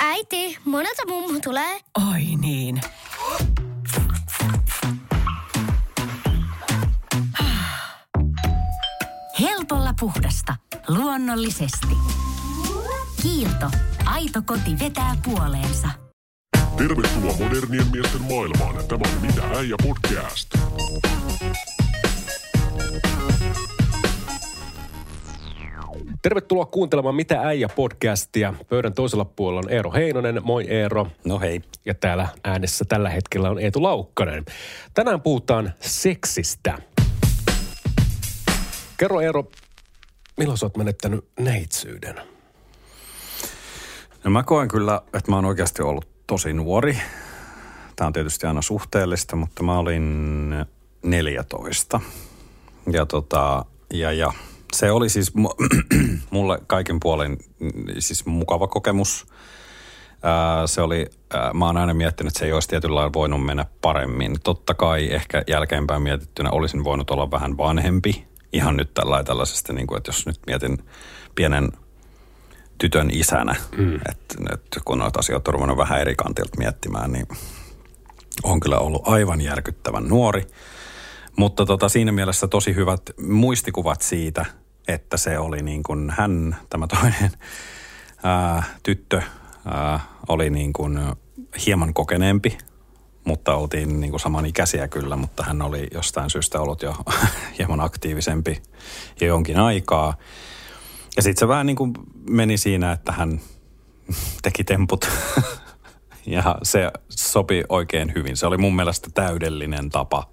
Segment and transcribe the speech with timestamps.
[0.00, 1.80] Äiti, monelta mummu tulee?
[2.12, 2.80] Oi niin.
[9.40, 10.56] Helpolla puhdasta.
[10.88, 11.96] Luonnollisesti.
[13.22, 13.70] Kiilto.
[14.04, 15.88] Aito koti vetää puoleensa.
[16.76, 18.88] Tervetuloa modernien miesten maailmaan.
[18.88, 20.54] Tämä on Mitä äijä podcast.
[26.24, 28.54] Tervetuloa kuuntelemaan Mitä äijä podcastia.
[28.68, 30.40] Pöydän toisella puolella on Eero Heinonen.
[30.44, 31.06] Moi Eero.
[31.24, 31.60] No hei.
[31.84, 34.44] Ja täällä äänessä tällä hetkellä on Eetu Laukkanen.
[34.94, 36.78] Tänään puhutaan seksistä.
[38.96, 39.44] Kerro Eero,
[40.36, 42.20] milloin sä oot menettänyt neitsyyden?
[44.24, 46.98] No mä koen kyllä, että mä oon oikeasti ollut tosi nuori.
[47.96, 50.54] Tämä on tietysti aina suhteellista, mutta mä olin
[51.02, 52.00] 14.
[52.92, 54.32] Ja, tota, ja, ja
[54.74, 55.68] se oli siis mu-
[56.30, 59.26] mulle kaiken puolin mm, siis mukava kokemus.
[60.66, 61.06] Se oli,
[61.54, 64.36] mä oon aina miettinyt, että se ei olisi tietyllä lailla voinut mennä paremmin.
[64.44, 68.26] Totta kai ehkä jälkeenpäin mietittynä olisin voinut olla vähän vanhempi.
[68.52, 70.78] Ihan nyt tällä tällaisesta, niin kuin, että jos nyt mietin
[71.34, 71.72] pienen
[72.78, 73.94] tytön isänä, mm.
[73.94, 77.26] että, että kun noita asioita on ruvennut vähän eri kantilta miettimään, niin
[78.42, 80.46] on kyllä ollut aivan järkyttävän nuori.
[81.36, 84.46] Mutta tota, siinä mielessä tosi hyvät muistikuvat siitä,
[84.88, 87.30] että se oli niin kuin hän, tämä toinen
[88.22, 89.22] ää, tyttö,
[89.66, 90.98] ää, oli niin kuin
[91.66, 92.58] hieman kokeneempi,
[93.24, 96.96] mutta oltiin niin kuin samanikäisiä kyllä, mutta hän oli jostain syystä ollut jo
[97.58, 98.62] hieman aktiivisempi
[99.20, 100.16] jo jonkin aikaa.
[101.16, 101.92] Ja sitten se vähän niin kuin
[102.30, 103.40] meni siinä, että hän
[104.42, 105.08] teki temput
[106.26, 108.36] ja se sopi oikein hyvin.
[108.36, 110.28] Se oli mun mielestä täydellinen tapa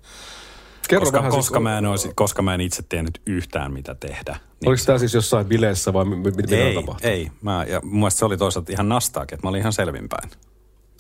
[0.92, 3.96] Kerro koska, vähän koska, siis, mä en olisi, koska mä en itse tiennyt yhtään mitä
[3.96, 4.32] tehdä.
[4.62, 7.10] Niin Oliko tämä siis jossain bileessä vai mi- mi- mitä ei, tapahtui?
[7.10, 7.32] ei.
[7.42, 10.30] Mä, ja mun mielestä se oli toisaalta ihan nastaakin, että mä olin ihan selvinpäin.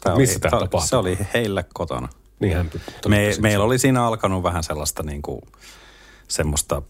[0.03, 0.87] Tää Missä tää- tapahtui?
[0.87, 2.07] Se oli heillä kotona.
[2.39, 2.71] Niin hän
[3.07, 5.41] Me, meillä oli siinä alkanut vähän sellaista niin kuin,
[6.27, 6.81] semmoista,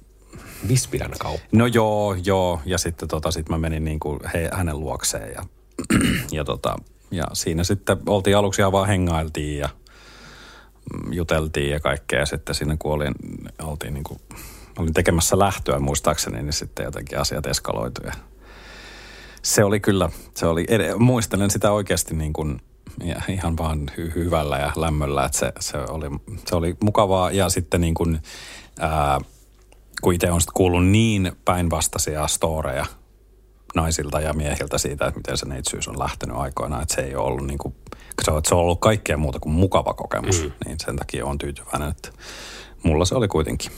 [0.68, 1.46] Vispilän kauppa.
[1.52, 5.44] no joo, joo, ja sitten tota, sit mä menin niin kuin he, hänen luokseen ja,
[6.38, 6.76] ja, tota,
[7.12, 9.70] ja siinä sitten oltiin aluksi ihan vaan hengailtiin ja
[11.12, 12.20] juteltiin ja kaikkea.
[12.20, 13.14] Ja sitten siinä kun olin,
[13.64, 14.20] oltiin niin kuin,
[14.80, 18.02] olin tekemässä lähtöä muistaakseni, niin sitten jotenkin asiat eskaloitu.
[18.06, 18.14] Ja
[19.42, 20.66] se oli kyllä, se oli,
[20.98, 22.62] muistelen sitä oikeasti niin kuin,
[23.04, 26.08] ja ihan vaan hy- hyvällä ja lämmöllä, että se, se, oli,
[26.48, 27.32] se oli mukavaa.
[27.32, 28.20] Ja sitten niin kuin,
[28.80, 29.20] ää,
[30.02, 32.86] kun itse on kuullut niin päinvastaisia storeja
[33.76, 37.28] naisilta ja miehiltä siitä, että miten se neitsyys on lähtenyt aikoinaan, että se ei ole
[37.28, 37.76] ollut niin kuin,
[38.26, 40.52] se on, se on ollut kaikkea muuta kuin mukava kokemus, mm.
[40.66, 42.10] niin sen takia on tyytyväinen, että
[42.84, 43.72] mulla se oli kuitenkin.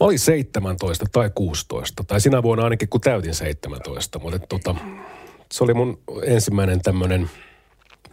[0.00, 4.74] Mä olin 17 tai 16, tai sinä vuonna ainakin kun täytin 17, mutta tota,
[5.52, 7.30] se oli mun ensimmäinen tämmöinen,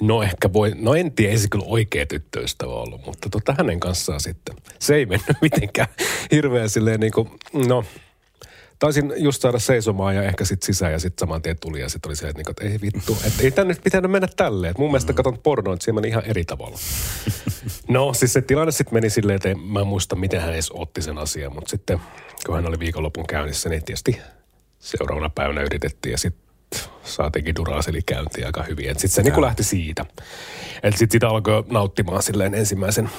[0.02, 3.80] no ehkä voi, no en tiedä, ei se kyllä oikea tyttöystävä ollut, mutta tota hänen
[3.80, 4.56] kanssaan sitten.
[4.80, 5.88] Se ei mennyt mitenkään
[6.32, 7.30] hirveän silleen niin kuin,
[7.68, 7.84] no,
[8.82, 12.10] taisin just saada seisomaan ja ehkä sitten sisään ja sitten saman tien tuli ja sitten
[12.10, 14.72] oli se, että, niinku, että ei vittu, että ei tänne nyt pitänyt mennä tälleen.
[14.72, 16.78] Että mun mielestä katon pornoa, että se meni ihan eri tavalla.
[17.88, 20.72] No siis se tilanne sitten meni silleen, että en- mä en muista miten hän edes
[20.74, 22.02] otti sen asian, mutta sitten
[22.46, 24.22] kun hän oli viikonlopun käynnissä, niin tietysti
[24.80, 26.44] seuraavana päivänä yritettiin ja sitten
[27.04, 28.86] saatiinkin duraaseli käyntiin aika hyvin.
[28.86, 30.06] Sitten se niin lähti siitä.
[30.84, 33.10] Että sitten sitä alkoi nauttimaan silleen ensimmäisen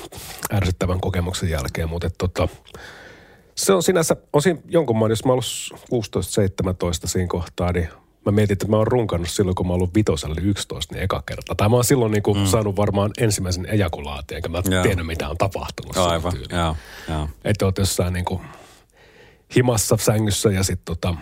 [0.52, 2.48] ärsyttävän kokemuksen jälkeen, mutta et tota,
[3.54, 5.44] se on sinänsä, on siinä jonkun maan, jos mä ollut
[7.04, 7.88] 16-17 siinä kohtaa, niin
[8.26, 11.02] mä mietin, että mä oon runkannut silloin, kun mä oon ollut vitosella, eli 11, niin
[11.02, 11.54] eka kerta.
[11.54, 12.46] Tai mä oon silloin niin kuin mm.
[12.46, 14.82] saanut varmaan ensimmäisen ejakulaatin, enkä mä Joo.
[14.82, 15.96] tiennyt, mitä on tapahtunut.
[15.96, 16.76] Aivan, joo,
[17.08, 17.28] joo.
[17.44, 18.40] Että oot jossain niin kuin
[19.56, 21.14] himassa sängyssä ja sitten tota,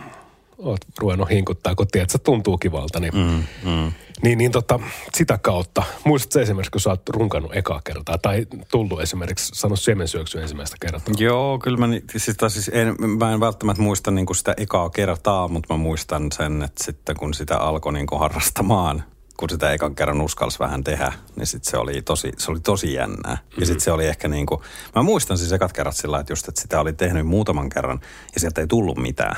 [0.62, 3.00] oot ruvennut hinkuttaa, kun tiedät, että se tuntuu kivalta.
[3.00, 3.92] Niin, mm, mm.
[4.22, 4.80] niin, niin tota,
[5.14, 5.82] sitä kautta.
[6.04, 11.14] Muistatko esimerkiksi, kun sä oot runkannut ekaa kertaa tai tullut esimerkiksi, sano siemensyöksy ensimmäistä kertaa?
[11.18, 15.48] Joo, kyllä mä, siis, siis en, mä en välttämättä muista niin kuin sitä ekaa kertaa,
[15.48, 19.04] mutta mä muistan sen, että sitten kun sitä alkoi niin kuin harrastamaan,
[19.36, 22.92] kun sitä ekan kerran uskalsi vähän tehdä, niin sitten se oli tosi, se oli tosi
[22.92, 23.34] jännää.
[23.34, 23.60] Mm-hmm.
[23.60, 24.60] Ja sitten se oli ehkä niin kuin,
[24.94, 28.00] mä muistan siis ekat kerrat sillä että just, että sitä oli tehnyt muutaman kerran
[28.34, 29.36] ja sieltä ei tullut mitään.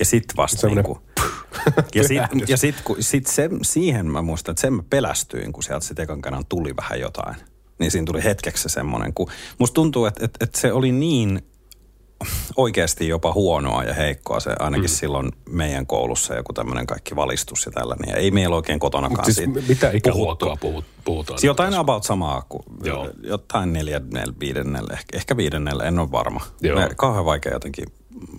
[0.00, 0.98] Ja sitten vasta niin kuin,
[1.94, 5.62] ja sit, ja sit, kun, sit se, siihen mä muistan, että sen mä pelästyin, kun
[5.62, 7.36] sieltä sitten ekan kerran tuli vähän jotain.
[7.78, 11.42] Niin siinä tuli hetkeksi se semmoinen, kun musta tuntuu, että, että, että se oli niin
[12.56, 14.94] oikeasti jopa huonoa ja heikkoa se ainakin mm.
[14.94, 18.10] silloin meidän koulussa joku tämmöinen kaikki valistus ja tällainen.
[18.10, 21.38] Ja ei meillä oikein kotonakaan Siis siitä mitä ikäluokkaa puhut, puhutaan?
[21.38, 23.10] Siis Jotain about samaa kuin Joo.
[23.22, 26.40] jotain neljännellä, viidennellä, ehkä, ehkä viidennellä, en ole varma.
[26.60, 26.80] Joo.
[26.80, 27.86] Me, kauhean vaikea jotenkin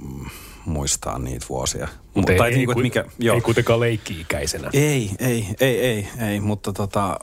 [0.04, 0.26] mm,
[0.66, 1.88] muistaa niitä vuosia.
[2.14, 3.36] Mutta ei, tai ei, niinku, ku- että mikä, joo.
[3.36, 4.70] ei kuitenkaan leikki-ikäisenä.
[4.74, 7.20] Ei, ei, ei, ei, ei, mutta tota,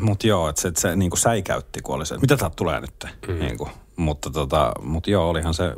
[0.00, 3.06] mut joo, että se, että se niinku säikäytti, kun oli se, mitä täältä tulee nyt,
[3.28, 3.38] mm.
[3.38, 5.74] niinku, mutta tota, mut joo, olihan se,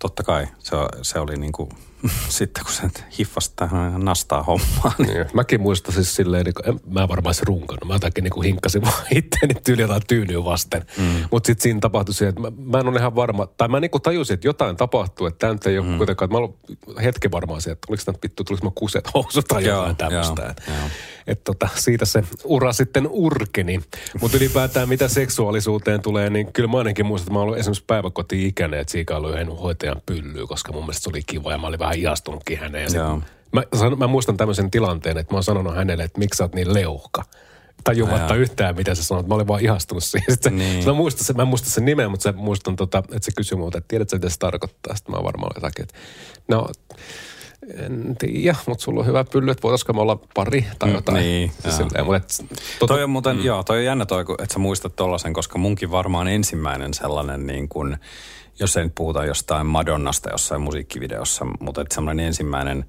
[0.00, 1.68] totta kai, se, se oli niinku,
[2.28, 6.54] sitten kun se hiffasi tähän ihan nastaa hommaa, niin Niin, Mäkin muistan siis silleen, niin
[6.54, 7.88] kuin, en, mä varmaan se runkannut.
[7.88, 10.84] Mä jotakin niin hinkkasin vaan itteeni tyyli jotain tyynyä vasten.
[10.98, 11.04] Mm.
[11.30, 13.90] Mutta sitten siinä tapahtui se, että mä, mä en ole ihan varma, tai mä niin
[13.90, 15.96] kuin tajusin, että jotain tapahtuu, että tämä nyt ei ole mm.
[15.96, 16.54] kuitenkaan, mä olen
[17.02, 20.42] hetken varmaan se, että oliko tämä vittu, tuliko mä kuset housut tai jotain tämmöistä.
[20.42, 20.88] joo, joo.
[21.26, 23.80] Et tota, siitä se ura sitten urkeni.
[24.20, 28.80] Mutta ylipäätään mitä seksuaalisuuteen tulee, niin kyllä mä ainakin muistan, että mä olen esimerkiksi päiväkoti-ikäinen,
[28.80, 31.98] että ollut yhden hoitajan pyllyä, koska mun mielestä se oli kiva ja mä olin vähän
[31.98, 32.82] ihastunutkin häneen.
[32.82, 33.20] Ja sit Joo.
[33.52, 36.54] Mä, san, mä muistan tämmöisen tilanteen, että mä oon sanonut hänelle, että miksi sä oot
[36.54, 37.24] niin leuhka.
[37.84, 38.42] Tajumatta Jaa.
[38.42, 39.26] yhtään, mitä sä sanoit.
[39.26, 40.32] Mä olin vaan ihastunut siihen.
[40.32, 40.72] Sitten Niin.
[40.74, 40.86] niin.
[40.86, 43.58] mä, muistan sen, mä en muista sen nimeä, mutta se, muistan, tota, että se kysyi
[43.58, 44.96] multa, että tiedätkö, mitä se tarkoittaa.
[44.96, 45.94] Sitten mä varmaan olin jotakin, että
[46.48, 46.68] no
[47.74, 51.16] en tiedä, mutta sulla on hyvä pylly, että voitaisiko me olla pari tai Mm, jotain.
[51.16, 51.72] niin, joo.
[51.76, 53.44] silleen, mutta et, tota, Toi on muuten, mm.
[53.44, 57.68] joo, toi on jännä toi, että sä muistat tollasen, koska munkin varmaan ensimmäinen sellainen niin
[57.68, 57.96] kuin,
[58.60, 62.84] jos ei nyt puhuta jostain Madonnasta jossain musiikkivideossa, mutta että semmoinen ensimmäinen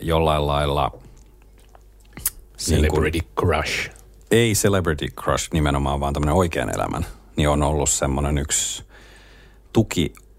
[0.00, 1.00] jollain lailla niin
[2.66, 3.90] kuin, celebrity crush.
[4.30, 7.06] ei celebrity crush nimenomaan, vaan tämmöinen oikean elämän,
[7.36, 8.84] niin on ollut semmoinen yksi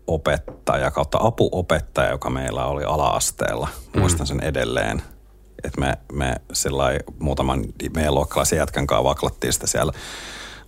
[0.06, 3.68] tukiopettaja kautta apuopettaja, joka meillä oli ala-asteella.
[3.98, 5.02] Muistan sen edelleen.
[5.64, 6.36] Että me, me
[7.20, 7.66] muutaman
[7.96, 9.94] meidän luokkalaisen jätkän kanssa vaklattiin sitä siellä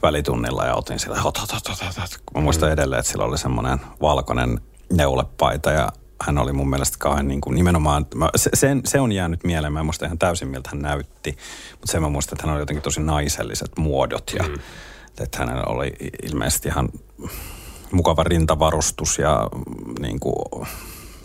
[0.02, 2.10] välitunnilla ja otin sillä hot, hot, hot, hot, hot.
[2.36, 4.62] Mä muistan edelleen, että sillä oli semmoinen valkoinen
[4.94, 5.90] neulepaita ja
[6.22, 9.74] hän oli mun mielestä kauhean niin kuin nimenomaan, mä, se, sen, se on jäänyt mieleen,
[9.74, 11.38] mä en muista ihan täysin miltä hän näytti,
[11.72, 14.60] mutta sen mä muistan, että hän oli jotenkin tosi naiselliset muodot ja mm.
[15.20, 15.94] että hänellä oli
[16.24, 16.90] ilmeisesti ihan
[17.96, 20.68] mukava rintavarustus ja mm, niin kuin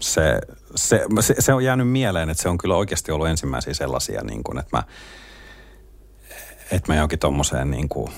[0.00, 0.40] se,
[0.76, 4.42] se, se, se on jäänyt mieleen, että se on kyllä oikeasti ollut ensimmäisiä sellaisia, niin
[4.44, 4.82] kuin, että mä,
[6.70, 8.10] että mä johonkin tommoseen niin kuin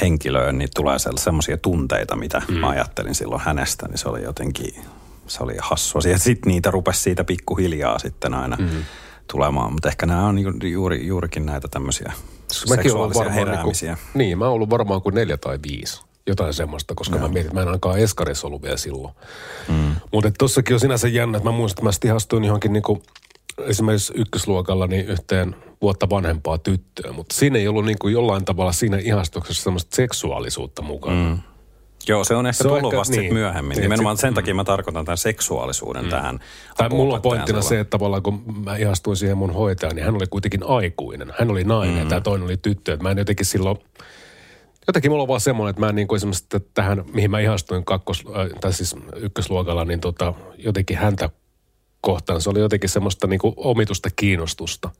[0.00, 2.54] henkilöön, niin tulee semmoisia tunteita, mitä mm.
[2.54, 4.74] mä ajattelin silloin hänestä, niin se oli jotenkin,
[5.26, 6.00] se oli hassua.
[6.00, 8.68] Sitten niitä rupesi siitä pikkuhiljaa sitten aina mm.
[9.32, 12.12] tulemaan, mutta ehkä nämä on niinku juuri, juurikin näitä tämmöisiä
[12.52, 13.92] seksuaalisia heräämisiä.
[13.92, 16.02] Niin, kuin, niin, mä oon ollut varmaan kuin neljä tai viisi.
[16.26, 17.22] Jotain semmoista, koska no.
[17.22, 19.14] mä mietin, että mä en ainakaan eskarissa ollut vielä silloin.
[19.68, 19.96] Mm.
[20.12, 23.02] Mutta tossakin on sinänsä jännä, että mä muistan, että mä sitten ihastuin johonkin niinku,
[23.58, 27.12] esimerkiksi ykkösluokalla niin yhteen vuotta vanhempaa tyttöä.
[27.12, 31.28] Mutta siinä ei ollut niinku jollain tavalla siinä ihastuksessa semmoista seksuaalisuutta mukana.
[31.30, 31.38] Mm.
[32.08, 33.74] Joo, se on ehkä Se se on tullut ehkä- vasta niin, myöhemmin.
[33.74, 36.10] Niin, Nimenomaan sit- sen takia mä tarkoitan tämän seksuaalisuuden mm.
[36.10, 36.40] tähän.
[36.76, 37.80] Tai mulla on pointtina se, silloin.
[37.80, 41.32] että tavallaan kun mä ihastuin siihen mun hoitajaan, niin hän oli kuitenkin aikuinen.
[41.38, 42.00] Hän oli nainen mm.
[42.00, 42.92] ja tämä toinen oli tyttö.
[42.92, 43.76] Että mä en jotenkin silloin,
[44.86, 47.84] jotenkin mulla on vaan semmoinen, että mä en niin kuin esimerkiksi tähän, mihin mä ihastuin
[47.84, 51.30] kakkos, äh, tai siis ykkösluokalla, niin tota, jotenkin häntä
[52.00, 52.40] kohtaan.
[52.40, 54.90] Se oli jotenkin semmoista niin kuin omitusta kiinnostusta.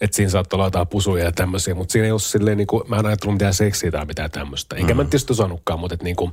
[0.00, 2.82] Että siinä saattoi olla jotain pusuja ja tämmöisiä, mutta siinä ei ollut silleen niin kuin,
[2.88, 4.76] mä en ajatellut mitään seksiä tai mitään tämmöistä.
[4.76, 4.96] Enkä mm.
[4.96, 6.32] mä tietysti osannutkaan, mutta että niin kuin,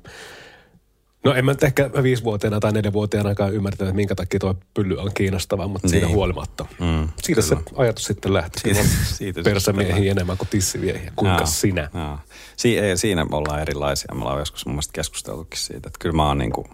[1.26, 5.12] No en mä nyt ehkä viisivuotiaana tai neljänvuotiaanakaan ymmärtänyt, että minkä takia tuo pylly on
[5.14, 5.92] kiinnostava, mutta niin.
[5.92, 6.16] siitä Niin.
[6.16, 6.66] huolimatta.
[6.80, 8.60] Mm, siitä se ajatus sitten lähti.
[8.60, 8.84] Siitä-
[9.18, 11.12] Siitä, persämiehiä enemmän kuin tissiviehiä.
[11.16, 11.90] Kuinka Joo, sinä?
[11.94, 12.18] Joo.
[12.58, 14.16] Si- ei, siinä ollaan erilaisia.
[14.16, 16.66] Me ollaan joskus mun mielestä keskusteltukin siitä, että kyllä mä oon niinku,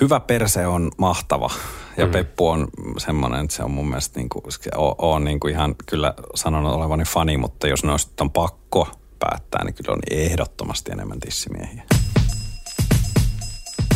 [0.00, 1.50] hyvä perse on mahtava.
[1.96, 2.12] Ja mm.
[2.12, 2.68] Peppu on
[2.98, 7.36] semmoinen, että se on mun mielestä se o- on niinku ihan kyllä sanonut olevani fani,
[7.36, 8.88] mutta jos noista on pakko
[9.18, 11.82] päättää, niin kyllä on ehdottomasti enemmän tissimiehiä.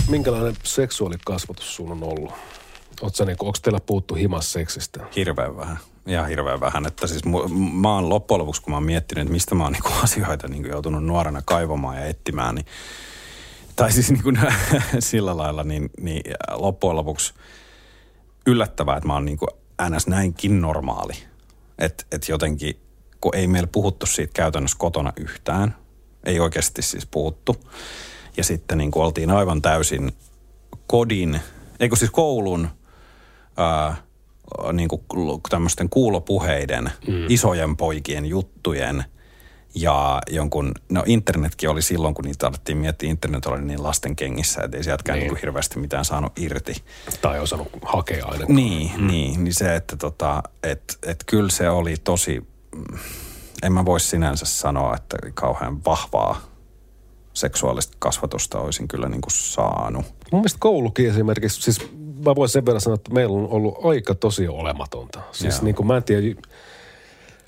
[0.09, 2.33] Minkälainen seksuaalikasvatus sulla on ollut?
[3.13, 5.01] Sä niinku, onko teillä puhuttu himasseksistä?
[5.17, 5.79] Hirveän vähän.
[6.07, 6.87] Ihan hirveän vähän.
[6.87, 9.73] Että siis mu, mä oon loppujen lopuksi, kun mä oon miettinyt, että mistä mä oon
[9.73, 12.67] niinku asioita niinku joutunut nuorena kaivamaan ja etsimään, niin
[13.77, 14.39] tai siis kuin,
[14.99, 17.35] sillä lailla, niin, niin loppujen lopuksi
[18.47, 19.39] yllättävää, että mä oon niin
[19.89, 20.07] ns.
[20.07, 21.15] näinkin normaali.
[21.79, 22.81] Että et jotenkin,
[23.21, 25.77] kun ei meillä puhuttu siitä käytännössä kotona yhtään,
[26.25, 27.57] ei oikeasti siis puhuttu.
[28.37, 30.13] Ja sitten niin kuin oltiin aivan täysin
[30.87, 31.41] kodin,
[31.81, 32.69] eikö siis koulun
[33.57, 33.97] ää,
[34.73, 35.03] niin kuin
[35.49, 37.27] tämmöisten kuulopuheiden, mm.
[37.29, 39.05] isojen poikien juttujen
[39.75, 44.63] ja jonkun, no internetkin oli silloin, kun niitä alettiin miettiä, internet oli niin lasten kengissä,
[44.63, 45.29] että ei sieltäkään niin.
[45.29, 45.41] Niin.
[45.41, 46.75] hirveästi mitään saanut irti.
[47.21, 48.57] Tai osannut hakea ainakaan.
[48.57, 49.07] Niin, mm.
[49.07, 52.41] niin, niin se, että tota, et, et kyllä se oli tosi,
[52.75, 52.99] mm,
[53.63, 56.52] en mä voisi sinänsä sanoa, että kauhean vahvaa
[57.35, 60.05] seksuaalista kasvatusta olisin kyllä niin kuin saanut.
[60.33, 61.91] Mun mielestä koulukin esimerkiksi, siis
[62.25, 65.21] mä voin sen verran sanoa, että meillä on ollut aika tosi olematonta.
[65.33, 65.65] Siis Joo.
[65.65, 66.35] niin kuin mä en tiedä,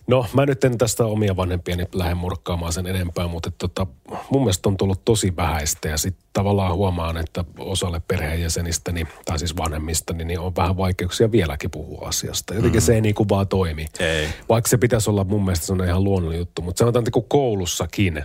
[0.06, 3.86] No, mä nyt en tästä omia vanhempiani lähde murkkaamaan sen enempää, mutta että tota,
[4.30, 9.56] mun mielestä on tullut tosi vähäistä ja sitten tavallaan huomaan, että osalle perheenjäsenistäni, tai siis
[9.56, 12.54] vanhemmistani, niin on vähän vaikeuksia vieläkin puhua asiasta.
[12.54, 12.84] Jotenkin mm.
[12.84, 13.86] se ei niin kuin vaan toimi.
[13.98, 14.28] Ei.
[14.48, 18.24] Vaikka se pitäisi olla mun mielestä sellainen ihan luonnollinen juttu, mutta sanotaan niin kuin koulussakin.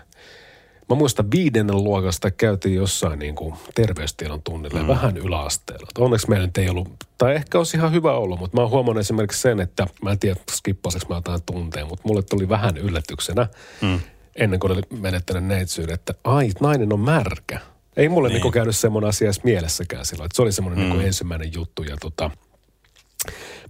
[0.89, 4.87] Mä muistan viidennen luokasta käytiin jossain niin kuin terveystiedon tunnille mm.
[4.87, 5.87] vähän yläasteella.
[5.97, 9.01] Onneksi meillä nyt ei ollut, tai ehkä olisi ihan hyvä ollut, mutta mä oon huomannut
[9.01, 13.47] esimerkiksi sen, että mä en tiedä skippaseks mä jotain tunteen, mutta mulle tuli vähän yllätyksenä
[13.81, 13.99] mm.
[14.35, 17.59] ennen kuin oli menettänyt neitsyyden, että ai, nainen on märkä.
[17.97, 18.41] Ei mulle niin.
[18.41, 20.25] Niin käynyt semmoinen asia edes mielessäkään silloin.
[20.25, 20.91] Että se oli semmoinen mm.
[20.91, 22.31] niin ensimmäinen juttu ja tota,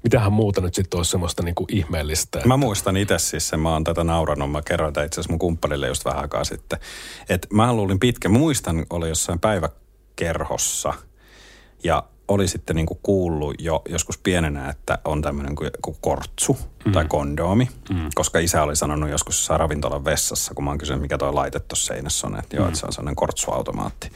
[0.04, 2.42] mitähän muuta nyt sitten olisi semmoista niin kuin ihmeellistä.
[2.46, 5.40] Mä muistan itse siis sen, mä oon tätä naurannut, mä kerroin tätä itse asiassa mun
[5.40, 6.80] kumppanille just vähän aikaa sitten.
[7.30, 10.94] Että mä luulin pitkä, mä muistan, oli jossain päiväkerhossa
[11.84, 16.58] ja oli sitten niin kuin kuullut jo joskus pienenä, että on tämmöinen kuin, kuin kortsu
[16.86, 16.92] mm.
[16.92, 18.10] tai kondoomi, mm.
[18.16, 21.60] koska isä oli sanonut joskus jossain ravintolan vessassa, kun mä oon kysynyt, mikä toi laite
[21.60, 22.68] tuossa seinässä on, että joo, mm.
[22.68, 24.12] että se on sellainen kortsuautomaatti.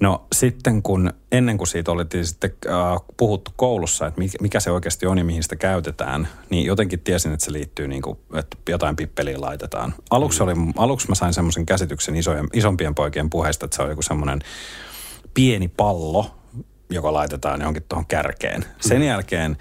[0.00, 2.74] No sitten kun, ennen kuin siitä oltiin sitten äh,
[3.16, 7.46] puhuttu koulussa, että mikä se oikeasti on ja mihin sitä käytetään, niin jotenkin tiesin, että
[7.46, 9.94] se liittyy niin kuin, että jotain pippeliin laitetaan.
[10.10, 14.02] Aluksi, oli, aluksi mä sain semmoisen käsityksen isojen, isompien poikien puheista, että se on joku
[14.02, 14.40] semmoinen
[15.34, 16.36] pieni pallo,
[16.90, 18.64] joka laitetaan johonkin tuohon kärkeen.
[18.80, 19.56] Sen jälkeen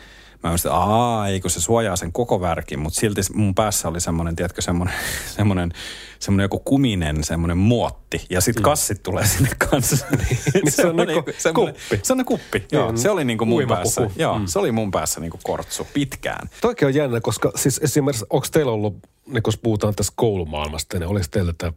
[0.45, 3.87] Mä olisin, että aa, ei kun se suojaa sen koko värkin, mutta silti mun päässä
[3.87, 4.95] oli semmoinen, tiedätkö, semmoinen,
[5.37, 5.71] semmoinen,
[6.19, 8.25] semmoinen joku kuminen, semmoinen muotti.
[8.29, 8.65] Ja sitten mm.
[8.65, 10.05] kassit tulee sinne kanssa.
[10.53, 11.23] niin, se on niinku
[11.53, 11.99] kuppi.
[12.03, 12.91] Se on kuppi, joo.
[12.91, 14.09] Niin, se oli niinku mun päässä.
[14.15, 14.45] Joo, mm.
[14.45, 16.49] se oli mun päässä niinku kortsu pitkään.
[16.61, 18.97] Toikin on jännä, koska siis esimerkiksi, onko teillä ollut,
[19.27, 21.71] niin kun puhutaan tästä koulumaailmasta, niin olisi teillä tämä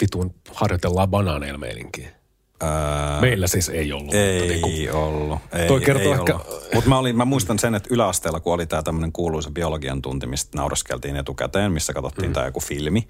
[0.00, 2.17] vitun harjoitellaan banaaneilla meininkiä?
[2.60, 4.14] Ää, Meillä siis ei ollut.
[4.14, 5.38] Ei mutta niin kuin, ollut.
[5.52, 6.38] Ei, toi kertoo ei ehkä...
[6.74, 10.26] Mutta mä, olin, mä muistan sen, että yläasteella, kun oli tämä tämmöinen kuuluisa biologian tunti,
[10.26, 12.34] mistä nauraskeltiin etukäteen, missä katsottiin mm.
[12.34, 13.08] tämä joku filmi.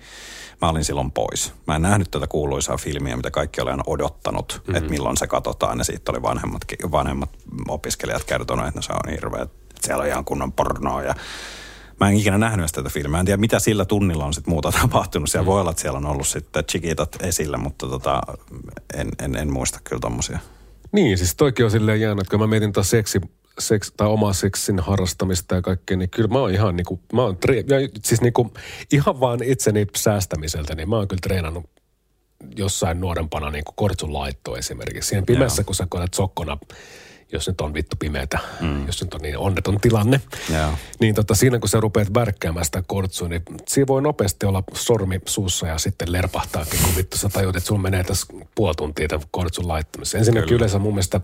[0.63, 1.53] Mä olin silloin pois.
[1.67, 4.75] Mä en nähnyt tätä kuuluisaa filmiä, mitä kaikki aina odottanut, mm-hmm.
[4.75, 5.79] että milloin se katsotaan.
[5.79, 7.31] Ja siitä oli vanhemmat, vanhemmat
[7.69, 11.15] opiskelijat kertonut, että no se on hirveä, että siellä on ihan kunnon pornoa ja
[12.01, 13.21] Mä en ikinä nähnyt tätä filmiä.
[13.21, 15.31] En tiedä, mitä sillä tunnilla on sitten muuta tapahtunut.
[15.31, 15.47] Siellä mm.
[15.47, 18.21] voi olla, että siellä on ollut sitten chikitat esillä, mutta tota,
[18.95, 20.39] en, en, en muista kyllä tommosia.
[20.93, 23.21] Niin, siis toikin on silleen jännä, että kun mä mietin taas seksi,
[23.59, 27.37] seks, tai omaa seksin harrastamista ja kaikkea, niin kyllä mä oon ihan niinku, mä oon
[27.37, 28.53] tre, ja siis niinku,
[28.93, 31.65] ihan vaan itseni säästämiseltä, niin mä oon kyllä treenannut
[32.57, 35.09] jossain nuorempana niin kuin kortsun laitto esimerkiksi.
[35.09, 35.67] Siinä pimeässä, Joo.
[35.67, 36.59] kun sä koet sokkona
[37.33, 38.87] jos nyt on vittu pimeätä, mm.
[38.87, 40.21] jos nyt on niin onneton tilanne.
[40.51, 40.79] Yeah.
[41.01, 45.21] Niin tota, siinä kun sä rupeat värkkäämään sitä kortsua, niin siinä voi nopeasti olla sormi
[45.27, 49.27] suussa ja sitten lerpahtaakin, kun vittu sä tajut, että sulla menee tässä puoli tuntia tämän
[49.31, 50.19] kortsun laittamiseen.
[50.19, 50.59] Ensinnäkin Kyllä.
[50.59, 51.21] yleensä mun mielestä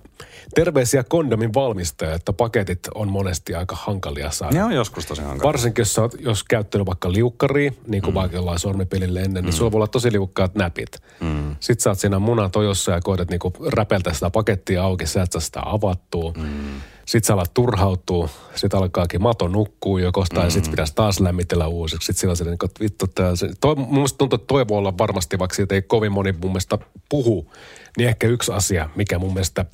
[0.55, 4.55] terveisiä kondomin valmistaja, että paketit on monesti aika hankalia saada.
[4.55, 5.45] Ne on joskus tosi hankalia.
[5.45, 8.15] Varsinkin jos sä oot, jos käyttänyt vaikka liukkaria, niin kuin mm.
[8.15, 9.47] vaikka jollain sormipelille ennen, niin mm.
[9.47, 11.03] niin sulla voi olla tosi liukkaat näpit.
[11.21, 11.57] Mm.
[11.61, 15.33] Sitten sä oot siinä munan tojossa ja koetat niinku räpeltä sitä pakettia auki, sä et
[15.33, 15.61] saa sitä
[15.95, 16.33] avattua.
[16.37, 16.81] Mm.
[17.07, 20.51] Sitten sä alat turhautua, sitten alkaakin mato nukkuu joko, tai mm.
[20.51, 22.07] sitten pitäisi taas lämmitellä uusiksi.
[22.07, 24.99] Sitten sillä se, että vittu, tää, se, toi, mun mielestä tuntuu, että toi voi olla
[24.99, 27.53] varmasti, vaikka siitä ei kovin moni mun mielestä puhu,
[27.97, 29.65] niin ehkä yksi asia, mikä mun mielestä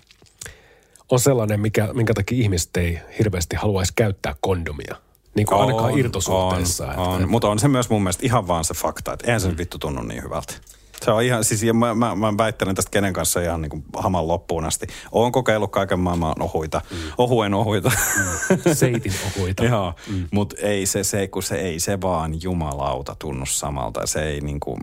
[1.09, 4.97] on sellainen, mikä, minkä takia ihmiset ei hirveästi haluaisi käyttää kondomia.
[5.35, 6.87] Niin kuin on, ainakaan irtosuhteessa.
[6.87, 7.31] On, on.
[7.31, 9.59] Mutta on se myös mun mielestä ihan vaan se fakta, että eihän se mm.
[9.59, 10.55] vittu tunnu niin hyvältä.
[11.03, 14.29] Se on ihan, siis mä, mä, mä väittelen tästä kenen kanssa ihan niin kuin haman
[14.29, 14.87] loppuun asti.
[15.13, 16.97] Oon kokeillut kaiken maailman ohuita, mm.
[17.19, 17.93] ohuen ohuita.
[18.19, 18.75] Mm.
[18.75, 19.65] Seitin ohuita.
[19.71, 20.29] Joo, mm.
[20.31, 24.07] mutta ei se, se, kun se ei se vaan jumalauta tunnu samalta.
[24.07, 24.79] Se ei niin kuin...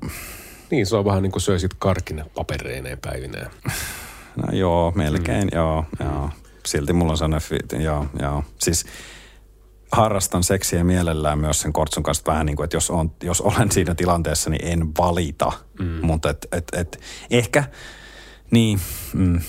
[0.72, 3.48] Niin, se on vähän niin kuin söisit karkina papereineen päivineen.
[4.36, 5.50] No joo, melkein, mm.
[5.54, 6.30] joo, joo.
[6.66, 8.44] Silti mulla on sellainen, joo, joo.
[8.60, 8.86] Siis
[9.92, 13.72] harrastan seksiä mielellään myös sen kortsun kanssa vähän niin kuin, että jos, on, jos olen
[13.72, 15.52] siinä tilanteessa, niin en valita.
[15.80, 16.00] Mm.
[16.02, 17.64] Mutta et, et, et, ehkä,
[18.52, 18.80] niin,
[19.14, 19.42] mm.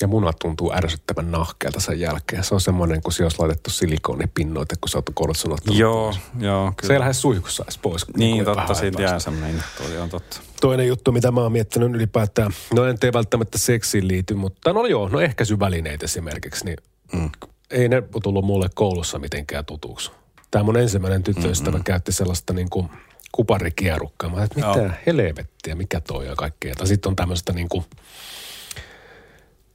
[0.00, 2.44] Ja munat tuntuu ärsyttävän nahkeelta sen jälkeen.
[2.44, 6.20] Se on semmoinen, kun se olisi laitettu silikonipinnoite, kun sä oot kortsun ottanut Joo, pois.
[6.38, 6.72] joo.
[6.76, 6.86] Kyllä.
[6.86, 8.06] Se ei lähde suihkussa edes pois.
[8.16, 10.40] Niin, totta, siitä jää semmoinen, toi on totta.
[10.60, 14.86] Toinen juttu, mitä mä oon miettinyt ylipäätään, no en tee välttämättä seksiin liity, mutta no
[14.86, 16.76] joo, no ehkäisyvälineet esimerkiksi, niin
[17.12, 17.30] mm
[17.70, 20.10] ei ne tullut mulle koulussa mitenkään tutuksi.
[20.50, 21.84] Tämä mun ensimmäinen tyttöystävä mm-hmm.
[21.84, 22.88] käytti sellaista niin kuin
[23.32, 24.30] kuparikierukkaa.
[24.30, 24.90] Mä että mitä Joo.
[25.06, 26.74] helvettiä, mikä toi ja kaikkea.
[26.74, 27.84] Tai sitten on tämmöistä niin kuin,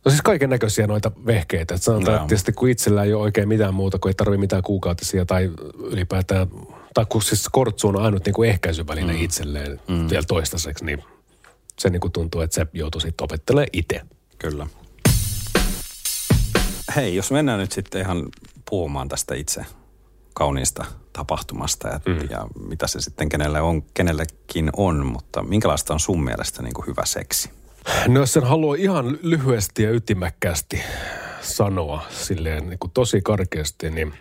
[0.05, 1.73] No siis kaiken näköisiä noita vehkeitä.
[1.73, 4.63] Että sanotaan, että tietysti kun itsellä ei ole oikein mitään muuta, kun ei tarvitse mitään
[4.63, 6.47] kuukautisia tai ylipäätään,
[6.93, 9.21] tai kun siis kortsu on ainut niin kuin ehkäisyväline mm.
[9.21, 10.09] itselleen mm.
[10.09, 11.03] vielä toistaiseksi, niin
[11.79, 14.01] se niin kuin tuntuu, että se joutuu sitten opettelemaan itse.
[14.39, 14.67] Kyllä
[16.95, 18.23] hei, jos mennään nyt sitten ihan
[18.69, 19.65] puhumaan tästä itse
[20.33, 22.29] kauniista tapahtumasta ja, mm.
[22.29, 26.87] ja mitä se sitten kenelle on, kenellekin on, mutta minkälaista on sun mielestä niin kuin
[26.87, 27.49] hyvä seksi?
[28.07, 30.81] No jos sen haluaa ihan lyhyesti ja ytimäkkäästi
[31.41, 34.13] sanoa silleen niin kuin tosi karkeasti, niin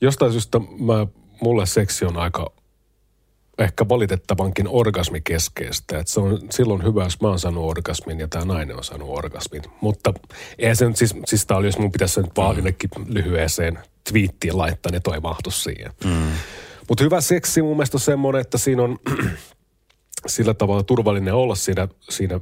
[0.00, 1.06] jostain syystä mä,
[1.40, 2.52] mulle seksi on aika
[3.58, 5.98] ehkä valitettavankin orgasmikeskeistä.
[5.98, 9.08] Että se on silloin hyvä, jos mä oon saanut orgasmin ja tämä nainen on saanut
[9.10, 9.62] orgasmin.
[9.80, 10.14] Mutta
[10.58, 13.78] ei se nyt, siis, siis tää oli, jos mun pitäisi nyt vaan jonnekin lyhyeseen
[14.10, 15.92] twiittiin laittaa, niin toi mahtu siihen.
[16.04, 16.32] Mm.
[16.88, 18.98] Mutta hyvä seksi mun mielestä on semmoinen, että siinä on
[20.26, 22.40] sillä tavalla turvallinen olla siinä, siinä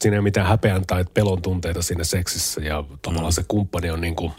[0.00, 3.34] siinä ei ole mitään häpeän tai pelon tunteita siinä seksissä ja tavallaan mm.
[3.34, 4.32] se kumppani on niin kuin,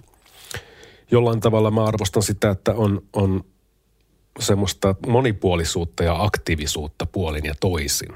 [1.11, 3.43] jollain tavalla mä arvostan sitä, että on, on
[4.39, 8.09] semmoista monipuolisuutta ja aktiivisuutta puolin ja toisin.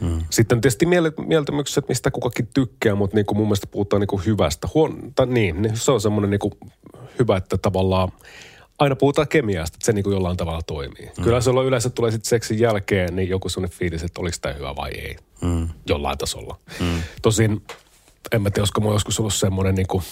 [0.00, 0.22] Mm.
[0.30, 0.86] Sitten tietysti
[1.26, 4.68] mieltymykset, mistä kukakin tykkää, mutta niin kuin mun mielestä puhutaan niin kuin hyvästä.
[4.74, 6.54] Huon, tai niin, niin, se on semmoinen niin kuin
[7.18, 8.12] hyvä, että tavallaan
[8.78, 11.10] aina puhutaan kemiasta, että se niin kuin jollain tavalla toimii.
[11.18, 11.24] Mm.
[11.24, 14.54] Kyllä se on yleensä tulee sitten seksin jälkeen niin joku semmoinen fiilis, että oliko tämä
[14.54, 15.16] hyvä vai ei.
[15.40, 15.68] Mm.
[15.86, 16.58] Jollain tasolla.
[16.80, 17.02] Mm.
[17.22, 17.62] Tosin
[18.32, 20.02] en mä tiedä, olisiko mulla joskus ollut semmoinen niin kuin,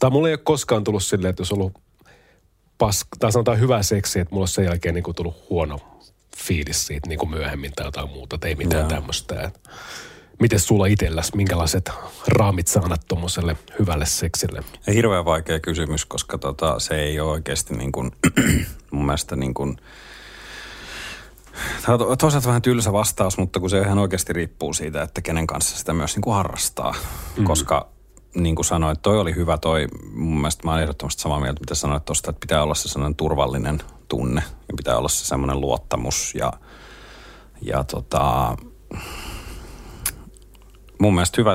[0.00, 1.72] tai mulla ei ole koskaan tullut silleen, että jos on ollut
[2.78, 5.78] paska, tai sanotaan hyvä seksi, että mulla on sen jälkeen niin kuin tullut huono
[6.36, 8.88] fiilis siitä niin kuin myöhemmin tai jotain muuta, että ei mitään Jaa.
[8.88, 9.50] tämmöistä.
[10.40, 11.90] Miten sulla itselläsi, minkälaiset
[12.28, 14.64] raamit sä annat tuommoiselle hyvälle seksille?
[14.92, 18.10] Hirveän vaikea kysymys, koska tota, se ei ole oikeasti niin kuin,
[18.90, 19.76] mun mielestä niin kuin,
[21.86, 25.46] Tämä on toisaalta vähän tylsä vastaus, mutta kun se ihan oikeasti riippuu siitä, että kenen
[25.46, 26.94] kanssa sitä myös niin kuin harrastaa.
[27.36, 27.44] Mm.
[27.44, 27.88] Koska
[28.42, 31.74] niin kuin sanoit, toi oli hyvä toi, mun mielestä mä olen ehdottomasti samaa mieltä, mitä
[31.74, 36.34] sanoit tuosta, että pitää olla se sellainen turvallinen tunne ja pitää olla se semmoinen luottamus
[36.34, 36.52] ja,
[37.62, 38.56] ja tota,
[40.98, 41.52] mun mielestä hyvä,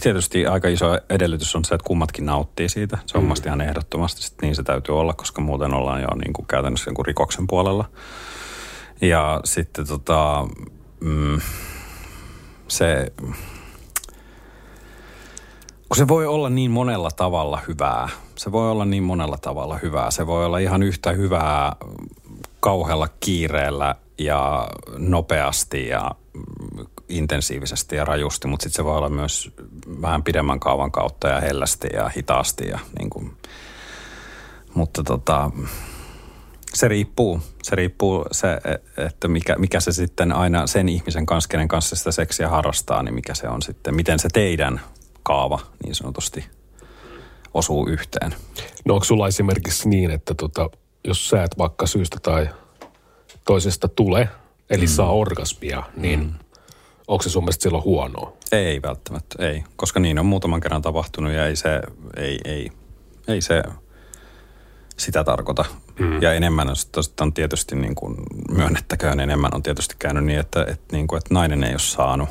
[0.00, 2.98] tietysti aika iso edellytys on se, että kummatkin nauttii siitä.
[3.06, 3.32] Se on mm.
[3.46, 7.06] ihan ehdottomasti, sit niin se täytyy olla, koska muuten ollaan jo niin kuin käytännössä jonkun
[7.06, 7.84] rikoksen puolella.
[9.00, 10.48] Ja sitten tota,
[11.00, 11.40] mm,
[12.68, 13.12] se,
[15.96, 18.08] kun se voi olla niin monella tavalla hyvää.
[18.34, 20.10] Se voi olla niin monella tavalla hyvää.
[20.10, 21.76] Se voi olla ihan yhtä hyvää
[22.60, 26.10] kauhealla kiireellä ja nopeasti ja
[27.08, 29.50] intensiivisesti ja rajusti, mutta sitten se voi olla myös
[30.02, 32.68] vähän pidemmän kaavan kautta ja hellästi ja hitaasti.
[32.68, 33.36] Ja niin kuin.
[34.74, 35.50] Mutta tota,
[36.74, 37.40] se riippuu.
[37.62, 38.58] Se riippuu se,
[38.96, 43.14] että mikä, mikä se sitten aina sen ihmisen kanssa, kenen kanssa sitä seksiä harrastaa, niin
[43.14, 44.80] mikä se on sitten, miten se teidän
[45.26, 46.44] kaava niin sanotusti
[47.54, 48.34] osuu yhteen.
[48.84, 50.70] No onko sulla esimerkiksi niin, että tota,
[51.04, 52.48] jos sä et vaikka syystä tai
[53.44, 54.28] toisesta tule,
[54.70, 54.88] eli mm.
[54.88, 56.32] saa orgasmia, niin mm.
[57.08, 58.32] onko se sun mielestä silloin huonoa?
[58.52, 59.64] Ei välttämättä, ei.
[59.76, 61.80] Koska niin on muutaman kerran tapahtunut ja ei se,
[62.16, 62.70] ei, ei,
[63.28, 63.62] ei se
[64.96, 65.64] sitä tarkoita.
[65.98, 66.22] Mm.
[66.22, 66.76] Ja enemmän on,
[67.20, 68.16] on tietysti niin kuin,
[68.50, 72.28] myönnettäköön enemmän on tietysti käynyt niin, että, että, niin kuin, että nainen ei ole saanut.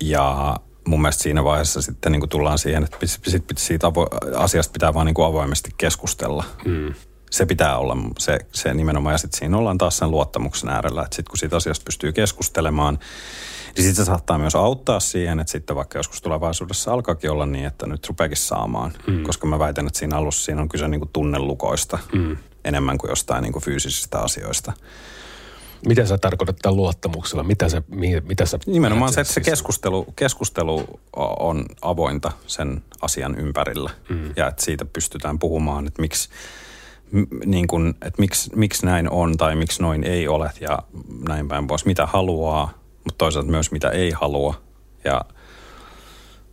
[0.00, 0.56] Ja
[0.88, 4.94] mun mielestä siinä vaiheessa sitten niin kuin tullaan siihen, että sit, siitä avo- asiasta pitää
[4.94, 6.44] vaan niin kuin avoimesti keskustella.
[6.64, 6.94] Mm.
[7.30, 9.14] Se pitää olla se, se nimenomaan.
[9.14, 12.98] Ja sitten siinä ollaan taas sen luottamuksen äärellä, että sitten kun siitä asiasta pystyy keskustelemaan,
[13.76, 17.66] niin sitten se saattaa myös auttaa siihen, että sitten vaikka joskus tulevaisuudessa alkaakin olla niin,
[17.66, 18.92] että nyt rupeakin saamaan.
[19.06, 19.22] Mm.
[19.22, 22.36] Koska mä väitän, että siinä alussa siinä on kyse niin kuin tunnelukoista mm.
[22.64, 24.72] enemmän kuin jostain niin kuin fyysisistä asioista.
[25.86, 27.42] Mitä sä tarkoitat tämän luottamuksella?
[27.42, 27.82] Mitä sä,
[28.22, 31.00] mitä sä Nimenomaan se, että se keskustelu, keskustelu
[31.38, 33.90] on avointa sen asian ympärillä.
[34.08, 34.32] Mm.
[34.36, 36.28] Ja että siitä pystytään puhumaan, että miksi,
[37.44, 40.78] niin kun, että miksi, miksi näin on tai miksi noin ei ole ja
[41.28, 41.84] näin päin pois.
[41.84, 42.72] Mitä haluaa,
[43.04, 44.54] mutta toisaalta myös mitä ei halua.
[45.04, 45.20] Ja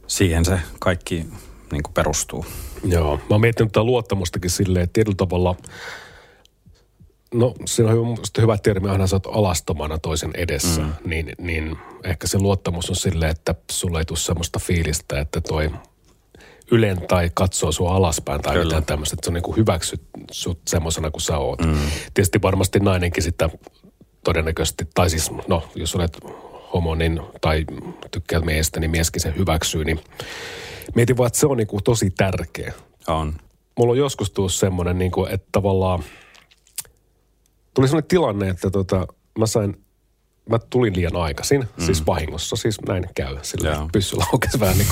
[0.07, 1.25] siihen se kaikki
[1.71, 2.45] niin perustuu.
[2.83, 5.55] Joo, mä oon miettinyt tätä luottamustakin silleen, että tietyllä tavalla–
[7.35, 10.93] No siinä on hyvä termi, aina sä oot alastomana toisen edessä, mm.
[11.05, 15.71] niin, niin ehkä se luottamus on silleen, että sulla ei tule semmoista fiilistä, että toi
[16.71, 18.65] ylen tai katsoo sua alaspäin tai Kyllä.
[18.65, 21.61] mitään tämmöistä, että se on niin hyväksyt sut semmoisena kuin sä oot.
[21.61, 21.77] Mm.
[22.13, 23.49] Tietysti varmasti nainenkin sitä
[24.23, 26.17] todennäköisesti, tai siis no, jos olet
[26.73, 27.65] homo niin, tai
[28.11, 29.99] tykkäät miestä, niin mieskin sen hyväksyy, niin
[30.95, 32.73] mietin vaan, että se on niin kuin tosi tärkeä.
[33.07, 33.33] On.
[33.77, 36.03] Mulla on joskus tullut semmoinen, niin kuin, että tavallaan–
[37.75, 39.07] tuli sellainen tilanne, että tota,
[39.39, 39.85] mä sain,
[40.49, 41.85] mä tulin liian aikaisin, mm.
[41.85, 43.37] siis vahingossa, siis näin käy.
[43.41, 44.87] Sillä pyssy laukesi vähän niin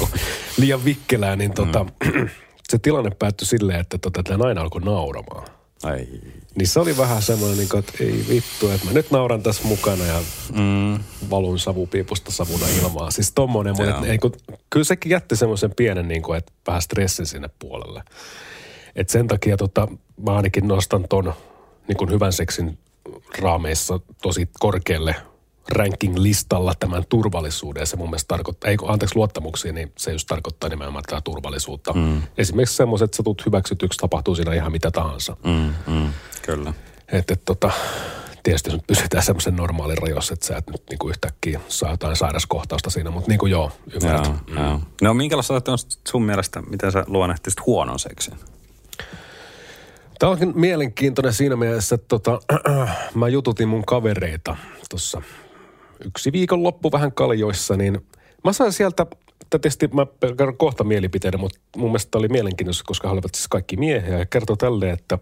[0.57, 2.29] liian vikkelää, niin tota, mm.
[2.69, 5.47] se tilanne päättyi silleen, että tota, tämä nainen alkoi nauramaan.
[5.83, 6.07] Ai.
[6.55, 9.67] Niin se oli vähän semmoinen, niin kuin, että ei vittu, että mä nyt nauran tässä
[9.67, 10.19] mukana ja
[10.53, 10.99] mm.
[11.29, 13.11] valun savupiipusta savuna ilmaa.
[13.11, 14.33] Siis tommonen, mutta niin kuin,
[14.69, 18.03] kyllä sekin jätti semmoisen pienen, niin kuin, että vähän stressin sinne puolelle.
[18.95, 19.87] Et sen takia tota,
[20.25, 21.33] mä ainakin nostan ton
[21.87, 22.77] niin kuin hyvän seksin
[23.39, 25.15] raameissa tosi korkealle
[25.69, 27.87] ranking-listalla tämän turvallisuuden.
[27.87, 31.93] Se mun mielestä tarkoittaa, ei kun anteeksi luottamuksia, niin se just tarkoittaa nimenomaan tätä turvallisuutta.
[31.93, 32.21] Mm.
[32.37, 35.37] Esimerkiksi semmoiset, että sä tulet hyväksytyksi, tapahtuu siinä ihan mitä tahansa.
[35.43, 36.09] Mm, mm,
[36.41, 36.73] kyllä.
[37.11, 37.71] Että et, tota,
[38.43, 42.89] tietysti nyt pysytään semmoisen normaalin rajoissa, että sä et nyt niinku yhtäkkiä saa jotain sairaskohtausta
[42.89, 44.25] siinä, mutta niin kuin joo, ymmärrät.
[44.25, 44.57] Joo, mm.
[44.57, 44.79] joo.
[45.01, 48.33] No minkälaista on sun mielestä, miten sä luonnehtisit huonon seksin?
[50.19, 52.39] Tämä onkin mielenkiintoinen siinä mielessä, että tota,
[53.15, 54.55] mä jututin mun kavereita
[54.89, 55.21] tuossa
[56.05, 58.05] yksi viikonloppu vähän kaljoissa, niin
[58.43, 59.05] mä sain sieltä,
[59.49, 63.77] tietysti mä kerron kohta mielipiteitä, mutta mun mielestä oli mielenkiintoista, koska he olivat siis kaikki
[63.77, 65.17] miehiä ja kertoo tälleen, että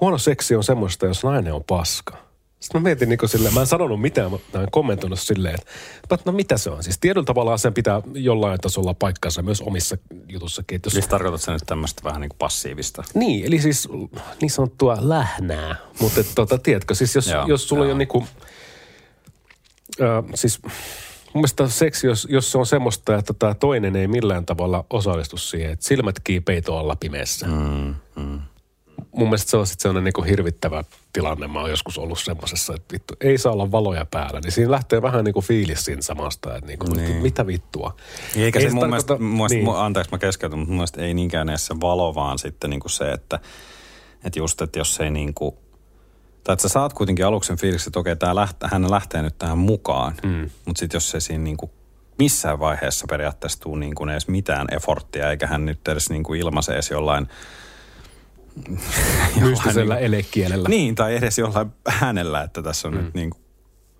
[0.00, 2.23] huono seksi on semmoista, jos nainen on paska.
[2.64, 6.32] Sitten mä mietin niin silleen, mä en sanonut mitään, mä en kommentoinut silleen, että, no
[6.32, 6.82] mitä se on.
[6.82, 9.96] Siis tietyllä tavalla sen pitää jollain tasolla paikkansa myös omissa
[10.28, 10.80] jutussakin.
[10.84, 10.92] Jos...
[10.92, 13.02] Siis tarkoitat sen nyt tämmöistä vähän niin kuin passiivista?
[13.14, 13.88] Niin, eli siis
[14.40, 15.76] niin sanottua lähnää.
[16.00, 17.92] Mutta tota, tiedätkö, siis jos, joo, jos sulla joo.
[17.92, 18.26] on niin kuin,
[20.02, 20.72] äh, siis mun
[21.34, 25.70] mielestä seksi, jos, jos se on semmoista, että tämä toinen ei millään tavalla osallistu siihen,
[25.70, 27.46] että silmät kiipeito alla pimeässä.
[27.46, 28.40] Mm, mm
[29.12, 31.48] mun mielestä se on sitten sellainen niin hirvittävä tilanne.
[31.48, 34.40] Mä oon joskus ollut semmoisessa, että vittu, ei saa olla valoja päällä.
[34.40, 37.22] Niin siinä lähtee vähän niin kuin fiilis siinä samasta, että niin kuin, niin.
[37.22, 37.96] mitä vittua.
[38.36, 39.76] Eikä ei se, se mun mielestä, mun mielestä niin.
[39.76, 42.90] anteeksi mä keskeytän, mutta mun mielestä ei niinkään edes se valo, vaan sitten niin kuin
[42.90, 43.40] se, että,
[44.24, 45.54] että just, että jos ei niin kuin,
[46.44, 49.58] tai että sä saat kuitenkin aluksen fiiliksi, että okei, tää lähtee, hän lähtee nyt tähän
[49.58, 50.50] mukaan, mm.
[50.66, 51.70] mutta sitten jos se siinä niin kuin
[52.18, 56.40] missään vaiheessa periaatteessa tuu niin kuin edes mitään eforttia, eikä hän nyt edes niin kuin
[56.40, 57.28] ilmaise edes jollain–
[59.40, 60.68] Mystisellä niin, elekielellä.
[60.68, 63.00] Niin, tai edes jollain äänellä, että tässä on mm.
[63.00, 63.42] nyt niin kuin,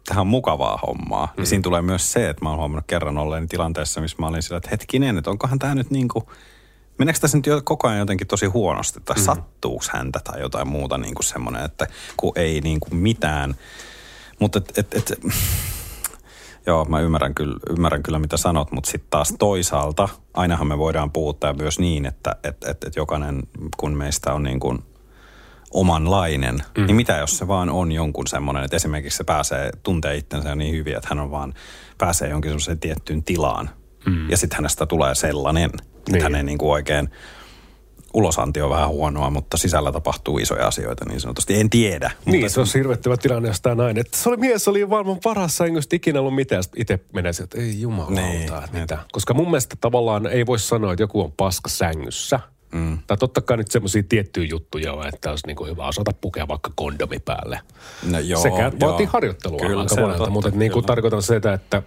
[0.07, 1.27] tähän on mukavaa hommaa.
[1.37, 1.43] Mm.
[1.43, 4.43] Ja siinä tulee myös se, että mä oon huomannut kerran olleen tilanteessa, missä mä olin
[4.43, 6.25] sillä, että hetkinen, että onkohan tämä nyt niin kuin,
[6.99, 9.23] meneekö tässä nyt koko ajan jotenkin tosi huonosti, tai mm.
[9.23, 11.87] sattuuko häntä tai jotain muuta niin kuin semmoinen, että
[12.17, 13.55] kun ei niin kuin mitään.
[14.38, 15.19] Mutta et, et, et,
[16.66, 21.12] Joo, mä ymmärrän kyllä, ymmärrän kyllä mitä sanot, mutta sitten taas toisaalta ainahan me voidaan
[21.12, 23.42] puhuttaa myös niin, että et, et, et jokainen
[23.77, 24.79] kun meistä on niin kuin
[25.70, 26.87] omanlainen, mm.
[26.87, 30.74] niin mitä jos se vaan on jonkun semmoinen, että esimerkiksi se pääsee, tuntee itsensä niin
[30.74, 31.55] hyvin, että hän on vaan,
[31.98, 33.70] pääsee jonkin semmoiseen tiettyyn tilaan.
[34.07, 34.31] Mm.
[34.31, 36.14] Ja sitten hänestä tulee sellainen, niin.
[36.14, 37.11] että hän ei niin kuin oikein
[38.14, 41.61] ulosanti on vähän huonoa, mutta sisällä tapahtuu isoja asioita niin sanotusti.
[41.61, 42.11] En tiedä.
[42.24, 42.55] Niin, mutta...
[42.55, 44.00] se on hirvettävä tilanne, jos tämä nainen.
[44.00, 46.62] Että se oli mies, oli varmaan paras sängystä ikinä ollut mitään.
[46.77, 48.98] itse menee että ei jumalauta, niin, mitä.
[49.12, 52.40] Koska mun mielestä tavallaan ei voi sanoa, että joku on paska sängyssä.
[52.72, 52.98] Mm.
[53.07, 56.48] Tai totta kai nyt semmoisia tiettyjä juttuja on, että olisi niin kuin hyvä osata pukea
[56.48, 57.61] vaikka kondomi päälle.
[58.11, 58.90] No joo, Sekä joo.
[58.90, 61.83] vaatii harjoittelua kyllä, aika monelta, mutta niin kuin tarkoitan sitä, että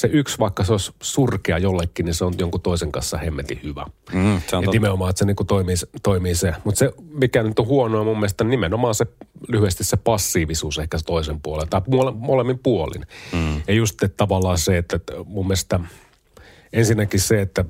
[0.00, 3.86] se yksi, vaikka se olisi surkea jollekin, niin se on jonkun toisen kanssa hemmetin hyvä.
[4.12, 6.54] Mm, se on ja nimenomaan, että se niin kuin toimii, toimii se.
[6.64, 9.06] Mutta se, mikä nyt on huonoa mun mielestä, nimenomaan se
[9.48, 13.06] lyhyesti se passiivisuus ehkä se toisen puolen, tai mole, molemmin puolin.
[13.32, 13.62] Mm.
[13.68, 15.80] Ja just että tavallaan se, että mun mielestä
[16.72, 17.64] ensinnäkin se, että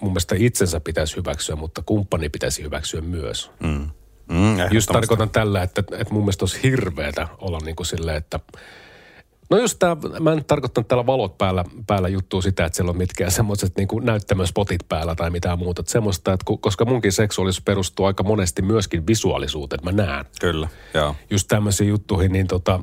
[0.00, 3.50] mun mielestä itsensä pitäisi hyväksyä, mutta kumppani pitäisi hyväksyä myös.
[3.62, 3.90] Mm.
[4.28, 8.40] Mm, just tarkoitan tällä, että, että mun mielestä olisi hirveätä olla niin kuin silleen, että–
[9.50, 12.98] No just tämä, mä en tarkoittanut täällä valot päällä, päällä juttua sitä, että siellä on
[12.98, 15.80] mitkään semmoiset niin näyttämöspotit päällä tai mitään muuta.
[15.80, 20.24] Että semmoista, että koska munkin seksuaalisuus perustuu aika monesti myöskin visuaalisuuteen, että mä näen.
[20.40, 21.16] Kyllä, joo.
[21.30, 22.80] Just tämmöisiin juttuihin, niin tota,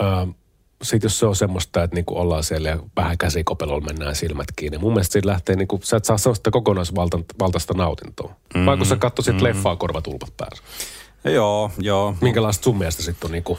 [0.00, 0.34] äh,
[0.82, 4.78] sitten jos se on semmoista, että niinku ollaan siellä ja vähän käsikopelolla mennään silmät kiinni.
[4.78, 8.28] Mun mielestä siitä lähtee, niinku, sä et saa sellaista kokonaisvaltaista nautintoa.
[8.28, 8.66] Mm-hmm.
[8.66, 9.44] Vai kun sä katsoisit mm-hmm.
[9.44, 10.62] leffaa korvatulpat päässä.
[11.24, 12.14] Joo, joo.
[12.20, 13.58] Minkälaista sun mielestä sitten on niinku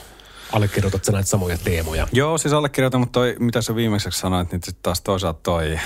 [0.52, 2.08] Allekirjoitat sä näitä samoja teemoja?
[2.12, 5.80] Joo, siis allekirjoitan, mutta toi, mitä sä viimeiseksi sanoit, niin sitten taas toisaalta toi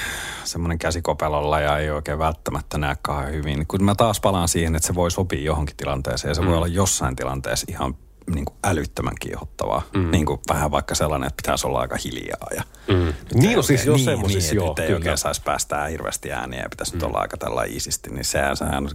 [0.44, 3.68] semmoinen käsikopelolla ja ei oikein välttämättä näe kauhean hyvin.
[3.68, 6.48] Kun mä taas palaan siihen, että se voi sopia johonkin tilanteeseen ja se mm.
[6.48, 7.96] voi olla jossain tilanteessa ihan
[8.34, 9.82] niin kuin älyttömän kiihottavaa.
[9.94, 10.12] Mm.
[10.12, 12.48] Niin kuin vähän vaikka sellainen, että pitäisi olla aika hiljaa.
[12.56, 13.14] Ja mm.
[13.34, 14.70] Niin on siis jo niin, semmoisissa, niin, joo.
[14.70, 16.96] Että ei oikein saisi päästää hirveästi ääniä ja pitäisi mm.
[16.96, 18.90] nyt olla aika tällä iisisti, niin sehän, sehän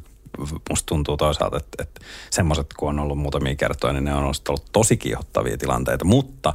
[0.70, 4.70] musta tuntuu toisaalta, että, että semmoiset, kun on ollut muutamia kertoja, niin ne on ollut
[4.72, 6.04] tosi kiihottavia tilanteita.
[6.04, 6.54] Mutta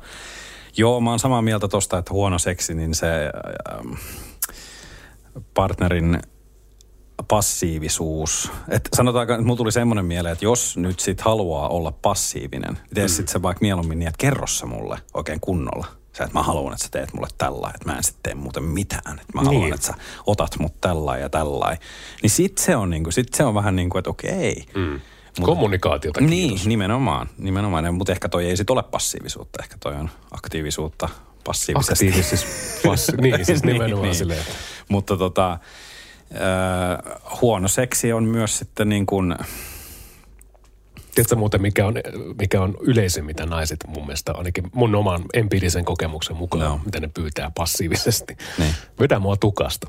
[0.77, 3.99] joo, mä oon samaa mieltä tosta, että huono seksi, niin se äh,
[5.53, 6.19] partnerin
[7.27, 8.51] passiivisuus.
[8.69, 12.93] Et sanotaanko, että mulla tuli semmoinen mieleen, että jos nyt sit haluaa olla passiivinen, niin
[12.93, 13.09] tee mm.
[13.09, 15.98] sitten se vaikka mieluummin niin, että kerro se mulle oikein kunnolla.
[16.17, 18.63] Sä, että mä haluan, että sä teet mulle tällä, että mä en sitten tee muuten
[18.63, 19.19] mitään.
[19.19, 19.45] Että mä niin.
[19.45, 19.93] haluan, että sä
[20.25, 21.77] otat mut tällä ja tällä.
[22.21, 24.65] Niin sit se on, niinku, sit se on vähän niin kuin, että okei.
[24.75, 24.99] Mm.
[25.39, 26.29] Mut, Kommunikaatiota kiitos.
[26.29, 27.29] Niin, nimenomaan.
[27.37, 27.93] nimenomaan.
[27.93, 29.63] Mutta ehkä toi ei sit ole passiivisuutta.
[29.63, 31.09] Ehkä toi on aktiivisuutta
[31.43, 32.07] passiivisesti.
[32.07, 32.47] Aktiivisessa
[32.89, 34.43] passi- niin, siis niin, nimenomaan niin, silleen.
[34.89, 35.59] Mutta tota,
[36.35, 39.35] Öö, huono seksi on myös sitten niin kuin,
[41.15, 41.93] Tiedätkö muuten, mikä on,
[42.39, 46.79] mikä on yleisin, mitä naiset mun mielestä, ainakin mun oman empiirisen kokemuksen mukaan, No.
[46.85, 48.37] mitä ne pyytää passiivisesti.
[48.57, 48.73] Niin.
[48.99, 49.87] Vedä mua tukasta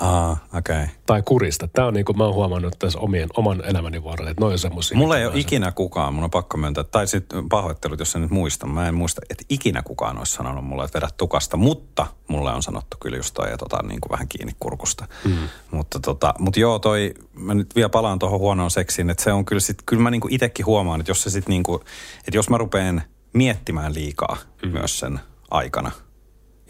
[0.00, 0.76] aa, okei.
[0.76, 0.88] Okay.
[1.06, 1.68] tai kurista.
[1.68, 4.58] Tämä on niin kuin mä oon huomannut tässä omien, oman elämäni varrella, että noin on
[4.58, 4.98] semmoisia.
[4.98, 8.30] Mulla ei ole ikinä kukaan, mun on pakko myöntää, tai sitten pahoittelut, jos en nyt
[8.30, 8.66] muista.
[8.66, 12.62] Mä en muista, että ikinä kukaan olisi sanonut mulle, että vedä tukasta, mutta mulle on
[12.62, 15.06] sanottu kyllä just toi, että otan niin kuin vähän kiinni kurkusta.
[15.24, 15.36] Mm.
[15.70, 19.44] Mutta, tota, mutta joo, toi, mä nyt vielä palaan tuohon huonoon seksiin, että se on
[19.44, 21.82] kyllä sit, kyllä mä niin kuin itsekin huomaan, että jos se sit niin kuin,
[22.18, 24.70] että jos mä rupean miettimään liikaa mm.
[24.70, 25.90] myös sen aikana,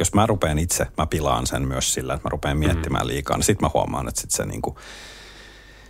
[0.00, 3.44] jos mä rupean itse, mä pilaan sen myös sillä, että mä rupean miettimään liikaa, niin
[3.44, 4.76] sit mä huomaan, että sit se niin kuin,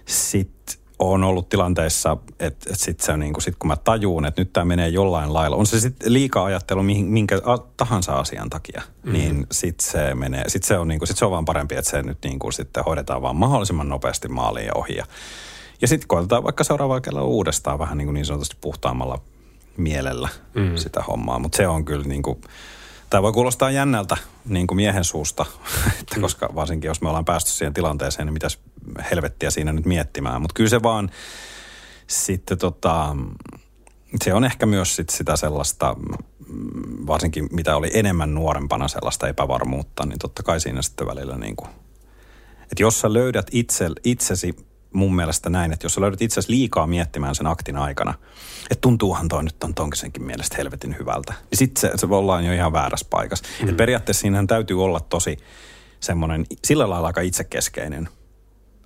[0.06, 4.26] sit on ollut tilanteissa, että, että sit, se on niin kuin, sit kun mä tajuun,
[4.26, 7.40] että nyt tämä menee jollain lailla, on se sitten liikaa ajattelu mihin, minkä
[7.76, 9.12] tahansa asian takia, mm.
[9.12, 11.90] niin sit se menee, sit se on, niin kuin, sit se on vaan parempi, että
[11.90, 14.96] se nyt niin kuin sitten hoidetaan vaan mahdollisimman nopeasti maaliin ja ohi.
[14.96, 15.04] Ja,
[15.80, 19.18] ja sitten koetetaan vaikka seuraavalla kerralla uudestaan vähän niin, kuin niin sanotusti puhtaammalla
[19.76, 20.76] mielellä mm.
[20.76, 22.40] sitä hommaa, mutta se on kyllä niin kuin,
[23.10, 25.46] Tämä voi kuulostaa jännältä niin kuin miehen suusta,
[26.00, 26.22] että Mm.
[26.22, 28.58] koska varsinkin jos me ollaan päästy siihen tilanteeseen, niin mitäs
[29.10, 30.42] helvettiä siinä nyt miettimään.
[30.42, 31.10] Mutta kyllä se vaan
[32.06, 33.16] sitten tota,
[34.24, 35.96] se on ehkä myös sit sitä sellaista,
[37.06, 41.70] varsinkin mitä oli enemmän nuorempana sellaista epävarmuutta, niin totta kai siinä sitten välillä niin kuin,
[42.62, 44.56] että jos sä löydät itse, itsesi
[44.92, 48.14] mun mielestä näin, että jos sä löydät itsesi liikaa miettimään sen aktin aikana,
[48.70, 52.53] että tuntuuhan toi nyt on tonkisenkin mielestä helvetin hyvältä, niin sitten se, se ollaan jo
[52.53, 53.44] ihan väärässä paikassa.
[53.62, 53.68] Mm.
[53.68, 55.37] Et periaatteessa siinähän täytyy olla tosi
[56.00, 58.09] semmoinen, sillä lailla aika itsekeskeinen,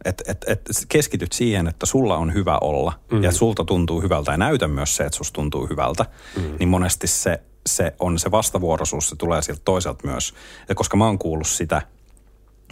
[0.05, 3.23] että et, et keskityt siihen, että sulla on hyvä olla mm.
[3.23, 6.43] ja sulta tuntuu hyvältä ja näytä myös se, että susta tuntuu hyvältä, mm.
[6.59, 10.35] niin monesti se, se on se vastavuoroisuus, se tulee sieltä toiselta myös.
[10.69, 11.83] Ja koska mä oon kuullut sitä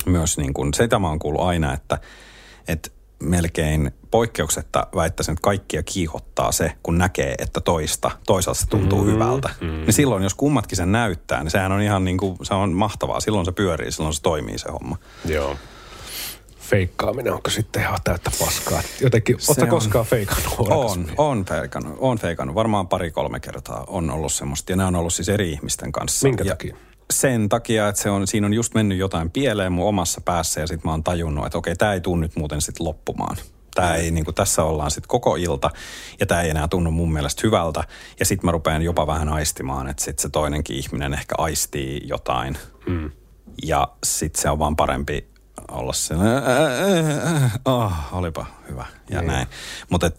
[0.06, 1.98] myös, niin kuin, sitä mä oon kuullut aina, että,
[2.68, 2.90] että
[3.22, 9.10] melkein poikkeuksetta väittäisin, että kaikkia kiihottaa se, kun näkee, että toista, toisaalta se tuntuu mm,
[9.10, 9.50] hyvältä.
[9.60, 9.68] Mm.
[9.68, 13.20] Niin silloin, jos kummatkin sen näyttää, niin sehän on ihan niin kuin, se on mahtavaa.
[13.20, 14.96] Silloin se pyörii, silloin se toimii se homma.
[15.24, 15.56] Joo.
[16.60, 18.82] Feikkaaminen, onko sitten ihan täyttä paskaa?
[19.00, 22.54] Jotenkin, ootko koskaan feikannut On, on feikannut, on feikannut.
[22.54, 24.72] Varmaan pari-kolme kertaa on ollut semmoista.
[24.72, 26.28] Ja nämä on ollut siis eri ihmisten kanssa.
[26.28, 26.76] Minkä ja takia?
[27.12, 30.66] Sen takia, että se on, siinä on just mennyt jotain pieleen mun omassa päässä ja
[30.66, 33.36] sitten mä oon tajunnut, että okei, tämä ei tunnu nyt muuten sitten loppumaan.
[33.74, 35.70] Tää ei, niin kuin, tässä ollaan sitten koko ilta
[36.20, 37.84] ja tämä ei enää tunnu mun mielestä hyvältä.
[38.20, 42.58] Ja sitten mä rupean jopa vähän aistimaan, että sitten se toinenkin ihminen ehkä aistii jotain.
[42.86, 43.10] Mm.
[43.64, 45.28] Ja sitten se on vaan parempi
[45.70, 46.14] olla se,
[47.64, 49.26] oh, olipa hyvä ja Niin.
[49.26, 49.46] näin.
[49.90, 50.10] Mutta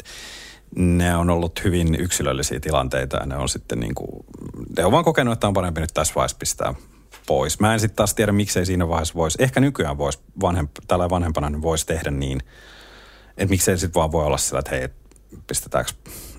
[0.75, 4.25] ne on ollut hyvin yksilöllisiä tilanteita ja ne on sitten niin kuin,
[4.77, 6.73] ne on vaan kokenut, että on parempi nyt tässä vaiheessa pistää
[7.27, 7.59] pois.
[7.59, 11.49] Mä en sitten taas tiedä, miksei siinä vaiheessa voisi, ehkä nykyään voisi, vanhemp, tällä vanhempana
[11.49, 12.41] niin voisi tehdä niin,
[13.38, 14.89] että miksei sitten vaan voi olla sillä, että hei,
[15.47, 15.91] pistetäänkö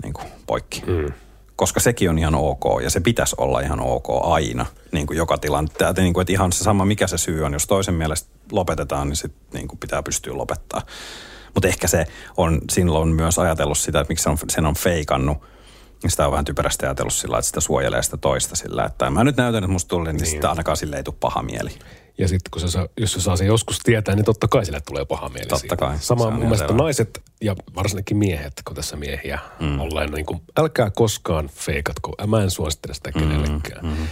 [0.03, 0.83] niin kuin poikki.
[0.87, 1.13] Mm.
[1.57, 5.39] Koska sekin on ihan ok ja se pitäisi olla ihan ok aina, niin kuin joka
[5.39, 6.03] tilanteessa.
[6.03, 7.53] Niin kuin, että ihan se sama, mikä se syy on.
[7.53, 10.83] Jos toisen mielestä lopetetaan, niin sitten niin kuin pitää pystyä lopettaa.
[11.55, 15.39] Mutta ehkä se on silloin myös ajatellut sitä, että miksi se on, sen on feikannut.
[16.03, 19.25] Niin Sitä on vähän typerästi ajatellut sillä, että sitä suojelee sitä toista sillä, että mä
[19.25, 20.27] nyt näytän, että musta tuli, niin, niin.
[20.27, 21.71] sitten ainakaan sille ei tule paha mieli.
[22.19, 24.81] Ja sitten kun se saa, jos se saa sen joskus tietää, niin totta kai sille
[24.81, 25.77] tulee paha mieli Totta siitä.
[25.77, 26.83] kai, Sama mun mielestä selvä.
[26.83, 29.81] naiset ja varsinkin miehet, kun tässä miehiä mm.
[29.81, 32.13] ollaan, niin kuin, älkää koskaan feikatko.
[32.27, 33.85] Mä en suosittele sitä kenellekään.
[33.87, 34.07] Mm, mm.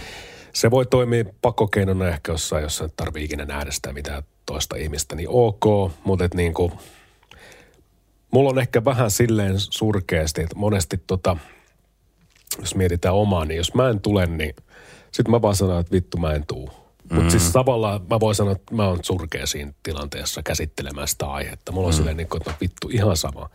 [0.53, 5.15] Se voi toimia pakokeinona ehkä jossain, jos et tarvii ikinä nähdä sitä mitään toista ihmistä,
[5.15, 6.71] niin ok, mutta niin kuin,
[8.33, 11.37] mulla on ehkä vähän silleen surkeasti, että monesti tota,
[12.59, 14.55] jos mietitään omaa, niin jos mä en tule, niin
[15.11, 16.69] sitten mä vaan sanon, että vittu mä en tuu.
[17.09, 17.15] Mm.
[17.15, 21.71] Mutta siis tavallaan mä voin sanoa, että mä oon surkea siinä tilanteessa käsittelemään sitä aihetta.
[21.71, 21.97] Mulla on mm.
[21.97, 23.49] silleen, niin kuin, että no vittu ihan sama.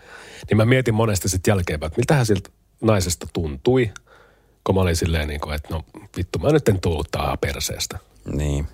[0.49, 3.91] Niin mä mietin monesti sitten jälkeenpäin, että miltähän siltä naisesta tuntui,
[4.65, 5.85] kun mä olin silleen, niin kuin, että no
[6.17, 7.99] vittu mä nyt en tullut tähän perseestä.
[8.33, 8.67] Niin.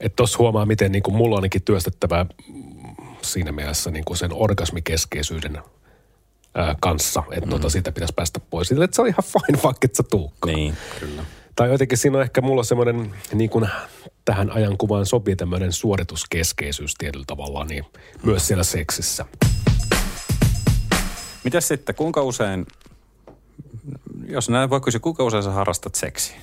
[0.00, 2.26] Että tuossa huomaa, miten niin kuin mulla on ainakin työstettävää
[3.22, 5.62] siinä mielessä niin kuin sen orgasmikeskeisyyden
[6.54, 7.22] ää, kanssa.
[7.30, 7.50] Että mm.
[7.50, 8.68] tota, siitä pitäisi päästä pois.
[8.68, 10.54] Sille, että se on ihan fine, vaikka et sä tuukkaan.
[10.54, 11.24] Niin, kyllä.
[11.56, 13.68] Tai jotenkin siinä on ehkä mulla semmoinen, niin kuin
[14.24, 17.84] tähän ajankuvaan sopii tämmöinen suorituskeskeisyys tietyllä tavalla, niin
[18.22, 19.26] myös siellä seksissä.
[21.44, 22.66] Mitäs sitten, kuinka usein,
[24.26, 26.36] jos näin voi kysyä, kuinka usein sä harrastat seksiä?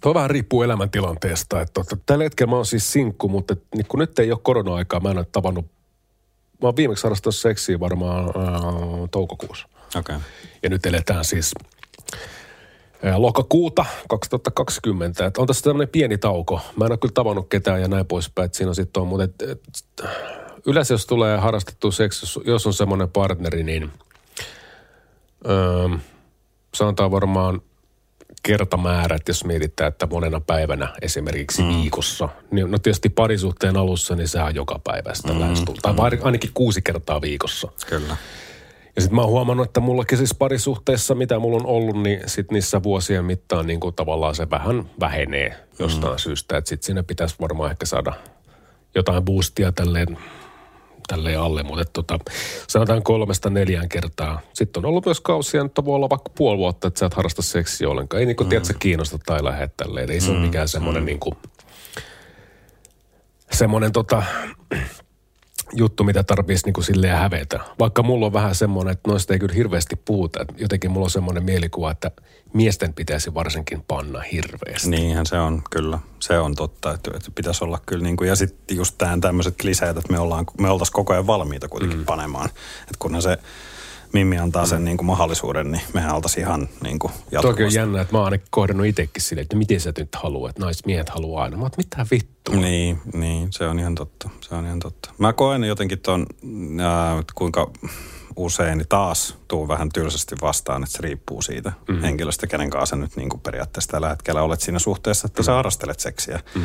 [0.00, 1.60] Tuo vähän riippuu elämäntilanteesta.
[1.60, 4.40] Että tota, tällä hetkellä mä oon siis sinkku, mutta et, niin kun nyt ei ole
[4.42, 5.64] korona-aikaa, mä en ole tavannut,
[6.62, 8.60] mä oon viimeksi harrastanut seksiä varmaan ää,
[9.10, 9.68] toukokuussa.
[9.98, 10.18] Okay.
[10.62, 11.54] Ja nyt eletään siis
[13.02, 15.26] ää, lokakuuta 2020.
[15.26, 16.60] Et on tässä tämmöinen pieni tauko.
[16.76, 18.50] Mä en ole kyllä tavannut ketään ja näin poispäin.
[18.52, 19.60] Siinä on sitten on, mutta et, et,
[20.66, 23.92] yleensä jos tulee harrastettu seksi, jos- jos on semmoinen partneri, niin
[25.48, 25.88] öö,
[26.74, 27.60] sanotaan varmaan
[28.46, 31.68] kertamäärät, jos mietitään, että monena päivänä esimerkiksi mm.
[31.68, 32.28] viikossa.
[32.50, 35.40] Niin, no tietysti parisuhteen alussa, niin sehän on joka päivä sitä mm.
[35.40, 35.74] lähestyy.
[35.82, 37.68] Tai vai- ainakin kuusi kertaa viikossa.
[37.86, 38.16] Kyllä.
[38.96, 42.50] Ja sitten mä oon huomannut, että mullakin siis parisuhteessa, mitä mulla on ollut, niin sit
[42.50, 46.18] niissä vuosien mittaan niin kuin tavallaan se vähän vähenee jostain mm.
[46.18, 46.56] syystä.
[46.56, 48.12] Että sitten siinä pitäisi varmaan ehkä saada
[48.94, 50.18] jotain boostia tälleen,
[51.08, 51.62] tälleen alle.
[51.62, 52.18] Mutta et tota,
[52.68, 54.40] sanotaan kolmesta neljään kertaa.
[54.52, 57.42] Sitten on ollut myös kausia, että voi olla vaikka puoli vuotta, että sä et harrasta
[57.42, 58.20] seksiä ollenkaan.
[58.20, 58.48] Ei niin kuin, mm.
[58.48, 60.10] tiedätkö, kiinnosta tai lähde tälleen.
[60.10, 61.06] Ei se ole mikään semmoinen mm.
[61.06, 61.36] niin kuin,
[63.52, 64.22] semmoinen tota,
[65.72, 67.60] juttu, mitä tarvitsisi niin kuin silleen hävetä.
[67.78, 70.42] Vaikka mulla on vähän semmoinen, että noista ei kyllä hirveästi puhuta.
[70.42, 72.10] Että jotenkin mulla on semmoinen mielikuva, että
[72.52, 74.90] miesten pitäisi varsinkin panna hirveästi.
[74.90, 75.98] Niinhän se on, kyllä.
[76.20, 79.54] Se on totta, että, että pitäisi olla kyllä niin kuin, ja sitten just tämän tämmöiset
[79.60, 82.04] kliseet, että me, ollaan, me oltaisiin koko ajan valmiita kuitenkin mm.
[82.04, 82.48] panemaan.
[82.80, 83.38] Että kunhan se
[84.16, 87.78] Mimmi antaa sen niin kuin mahdollisuuden, niin mehän oltaisiin ihan niin kuin Toki on jatkuvasti.
[87.78, 91.08] jännä, että mä oon ainakin kohdannut itsekin silleen, että miten sä nyt haluat, että naismiehet
[91.08, 91.56] haluaa aina.
[91.56, 92.54] Mä mitä vittua.
[92.54, 94.30] Niin, niin, se on ihan totta.
[94.40, 95.10] Se on ihan totta.
[95.18, 96.26] Mä koen jotenkin ton,
[96.82, 97.70] ää, kuinka
[98.36, 102.00] usein niin taas tuu vähän tylsästi vastaan, että se riippuu siitä mm.
[102.00, 105.44] henkilöstä, kenen kanssa nyt niin kuin periaatteessa tällä hetkellä olet siinä suhteessa, että mm.
[105.44, 106.40] sä harrastelet seksiä.
[106.54, 106.62] Mm.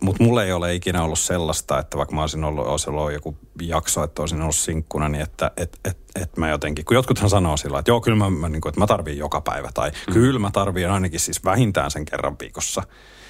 [0.00, 3.36] Mutta mulla ei ole ikinä ollut sellaista, että vaikka mä olisin ollut, olisi ollut joku
[3.62, 7.56] jakso, että olisin ollut sinkkuna, niin että et, et, et mä jotenkin, kun jotkuthan sanoo
[7.56, 10.12] sillä että joo, kyllä mä, mä, niin kuin, että mä tarviin joka päivä, tai mm.
[10.12, 12.82] kyllä mä tarviin ainakin siis vähintään sen kerran viikossa,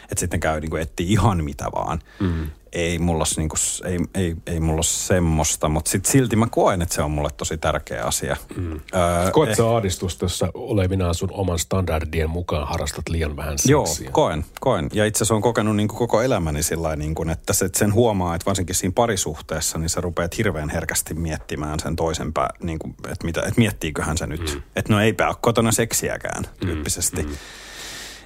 [0.03, 1.99] että sitten käy niin kuin etsiä ihan mitä vaan.
[2.21, 2.51] Mm.
[2.73, 6.47] Ei mulla ole, niin kuin, ei, ei, ei mulla ole semmoista, mutta sit silti mä
[6.51, 8.37] koen, että se on mulle tosi tärkeä asia.
[8.57, 8.73] Mm.
[8.73, 13.87] Öö, Koet sä ahdistusta, jos sä olevinaan sun oman standardien mukaan harrastat liian vähän Joo,
[13.87, 14.11] seksiä?
[14.11, 14.89] koen, koen.
[14.93, 17.79] Ja itse asiassa olen kokenut niin kuin koko elämäni sillä niin kuin, että se, että
[17.79, 22.49] sen huomaa, että varsinkin siinä parisuhteessa, niin sä rupeat hirveän herkästi miettimään sen toisen pää,
[22.63, 24.55] niin kuin, että, mitä, että miettiiköhän se nyt.
[24.55, 24.63] Mm.
[24.77, 27.23] Että no eipä ole kotona seksiäkään tyyppisesti.
[27.23, 27.33] Mm.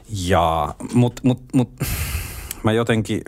[0.09, 1.71] Ja, mut, mut, mut,
[2.63, 3.21] mä jotenkin,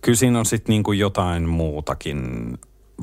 [0.00, 2.52] kyllä siinä on sitten niin kuin jotain muutakin.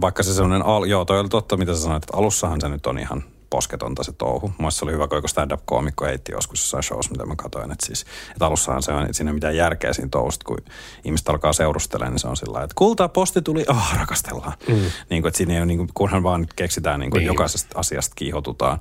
[0.01, 2.85] Vaikka se sellainen, al- joo toi oli totta mitä sä sanoit, että alussahan se nyt
[2.85, 4.51] on ihan posketonta se touhu.
[4.57, 7.71] Mun se oli hyvä, kun joku stand-up-koomikko heitti joskus jossain shows, mitä mä katsoin.
[7.71, 10.57] Että, siis, että alussahan se on, että siinä ei mitään järkeä siinä touhusta, kun
[11.05, 14.53] ihmiset alkaa seurustelemaan, niin se on sillä että kultaa posti tuli, ah, rakastellaan.
[14.67, 14.73] Mm.
[15.09, 17.27] Niin kuin, että siinä ei ole, niin kuin, kunhan vaan keksitään, niin kuin, Niin.
[17.27, 18.79] jokaisesta asiasta kiihotutaan.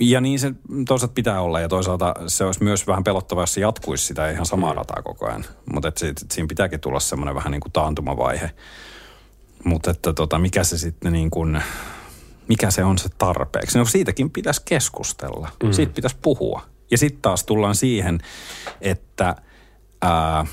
[0.00, 0.52] Ja niin se
[0.88, 4.46] toisaalta pitää olla ja toisaalta se olisi myös vähän pelottavaa, jos se jatkuisi sitä ihan
[4.46, 4.76] samaa mm.
[4.76, 5.44] rataa koko ajan.
[5.72, 5.92] Mutta
[6.30, 8.50] siinä pitääkin tulla semmoinen vähän niin kuin taantumavaihe.
[9.64, 11.62] Mutta että tota, mikä se sitten niin kuin,
[12.48, 13.78] mikä se on se tarpeeksi?
[13.78, 15.48] No siitäkin pitäisi keskustella.
[15.62, 15.72] Mm.
[15.72, 16.62] Siitä pitäisi puhua.
[16.90, 18.18] Ja sitten taas tullaan siihen,
[18.80, 19.34] että
[20.02, 20.46] ää,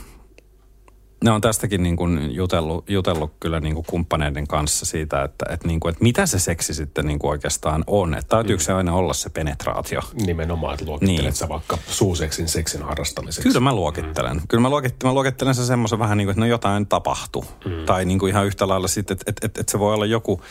[1.24, 5.68] ne on tästäkin niin kuin jutellut, jutellut kyllä niin kuin kumppaneiden kanssa siitä, että, että,
[5.68, 8.14] niin kuin, että mitä se seksi sitten niin kuin oikeastaan on.
[8.14, 10.02] Että täytyykö se aina olla se penetraatio?
[10.26, 11.34] Nimenomaan, että luokittelet Niin.
[11.34, 13.50] sä vaikka suuseksin seksin harrastamiseksi.
[13.50, 14.38] Kyllä mä luokittelen.
[14.38, 14.42] Mm.
[14.48, 17.46] Kyllä mä luokittelen, mä luokittelen se semmoisen vähän niin kuin, että no jotain tapahtuu.
[17.66, 17.86] Mm.
[17.86, 20.42] Tai niin kuin ihan yhtä lailla sitten, että, että, että, että se voi olla joku,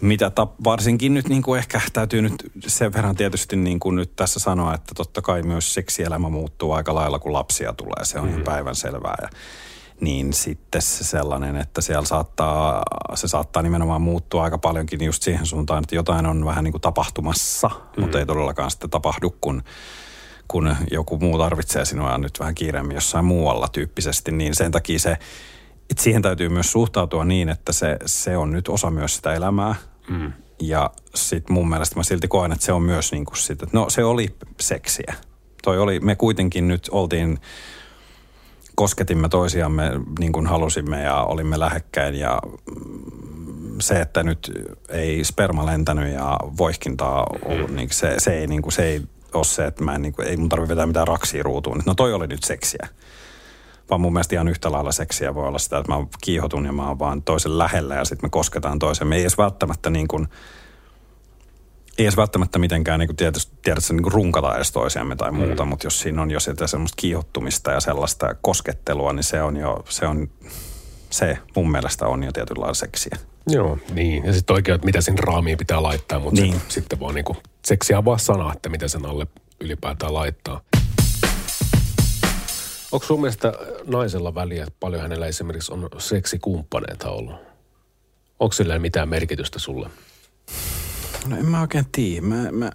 [0.00, 4.16] mitä ta, varsinkin nyt niin kuin ehkä täytyy nyt sen verran tietysti niin kuin nyt
[4.16, 8.04] tässä sanoa, että totta kai myös seksielämä muuttuu aika lailla, kun lapsia tulee.
[8.04, 8.30] Se on mm.
[8.30, 9.16] ihan päivän selvää.
[9.22, 9.28] Ja,
[10.02, 12.82] niin sitten se sellainen, että siellä saattaa,
[13.14, 16.82] se saattaa nimenomaan muuttua aika paljonkin just siihen suuntaan, että jotain on vähän niin kuin
[16.82, 18.00] tapahtumassa, mm.
[18.02, 19.62] mutta ei todellakaan sitten tapahdu, kun
[20.48, 25.12] kun joku muu tarvitsee sinua nyt vähän kiireemmin jossain muualla tyyppisesti, niin sen takia se,
[25.90, 29.74] että siihen täytyy myös suhtautua niin, että se, se on nyt osa myös sitä elämää.
[30.08, 30.32] Mm.
[30.60, 33.78] Ja sitten mun mielestä mä silti koen, että se on myös niin kuin sit, että
[33.78, 35.14] no se oli seksiä.
[35.62, 37.38] Toi oli, me kuitenkin nyt oltiin,
[38.74, 42.38] kosketimme toisiamme niin kuin halusimme ja olimme lähekkäin ja
[42.76, 44.52] mm, se, että nyt
[44.88, 49.02] ei sperma lentänyt ja voihkintaa ollut, niin se, se, ei, niin kuin, se ei
[49.34, 51.82] ole se, että mä en, niin kuin, ei mun tarvitse vetää mitään raksia ruutuun.
[51.86, 52.88] No toi oli nyt seksiä.
[53.90, 56.88] Vaan mun mielestä ihan yhtä lailla seksiä voi olla sitä, että mä kiihotun ja mä
[56.88, 59.08] oon vaan toisen lähellä ja sitten me kosketaan toisen.
[59.08, 60.28] Me ei edes välttämättä niin kuin,
[61.98, 65.64] ei edes välttämättä mitenkään niin kuin tietysti, tiedätkö, niin kuin runkata edes toisiamme tai muuta,
[65.64, 65.68] mm.
[65.68, 69.84] mutta jos siinä on jo sitä semmoista kiihottumista ja sellaista koskettelua, niin se on jo,
[69.88, 70.30] se on,
[71.10, 73.16] se mun mielestä on jo tietynlailla seksiä.
[73.46, 74.24] Joo, niin.
[74.24, 76.50] Ja sitten oikein, että mitä sinne raamiin pitää laittaa, mutta Niin.
[76.50, 76.62] niin.
[76.68, 79.26] sitten vaan niinku, seksiä on vaan sana, että mitä sen alle
[79.60, 80.60] ylipäätään laittaa.
[82.92, 83.52] Onko sun mielestä
[83.86, 87.34] naisella väliä, että paljon hänellä esimerkiksi on seksikumppaneita ollut?
[88.40, 89.90] Onko sillä mitään merkitystä sulle?
[91.26, 92.26] No en mä oikein tiedä.
[92.26, 92.70] Mä, mä,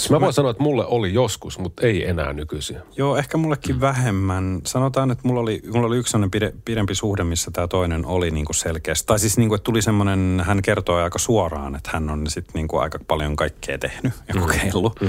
[0.00, 2.76] Siis mä voin sanoa, että mulle oli joskus, mutta ei enää nykyisin.
[2.96, 4.60] Joo, ehkä mullekin vähemmän.
[4.66, 8.30] Sanotaan, että mulla oli, mulla oli yksi sellainen pide, pidempi suhde, missä tämä toinen oli
[8.30, 9.06] niin kuin selkeästi.
[9.06, 12.52] Tai siis niin kuin, että tuli semmoinen, hän kertoi aika suoraan, että hän on sitten
[12.54, 15.00] niin kuin aika paljon kaikkea tehnyt ja kokeillut.
[15.00, 15.08] Mm.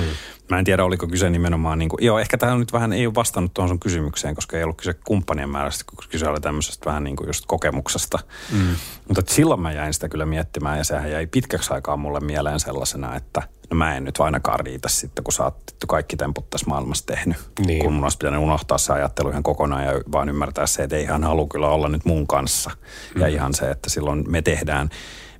[0.49, 3.15] Mä en tiedä, oliko kyse nimenomaan, niin kuin, joo, ehkä tämä nyt vähän ei ole
[3.15, 7.03] vastannut tuohon sun kysymykseen, koska ei ollut kyse kumppanien määrästä, kun kyse oli tämmöisestä vähän
[7.03, 8.19] niin kuin just kokemuksesta.
[8.51, 8.75] Mm.
[9.07, 13.15] Mutta silloin mä jäin sitä kyllä miettimään ja sehän jäi pitkäksi aikaa mulle mieleen sellaisena,
[13.15, 15.55] että no mä en nyt ainakaan riitä sitten, kun sä oot
[15.87, 17.37] kaikki temput tässä maailmassa tehnyt.
[17.65, 17.83] Niin.
[17.83, 21.05] Kun mun olisi pitänyt unohtaa se ajattelu ihan kokonaan ja vaan ymmärtää se, että ei
[21.05, 22.71] hän halua kyllä olla nyt mun kanssa.
[23.15, 23.21] Mm.
[23.21, 24.89] Ja ihan se, että silloin me tehdään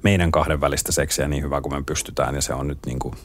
[0.04, 3.16] meidän kahden välistä seksiä niin hyvä kuin me pystytään ja se on nyt niin kuin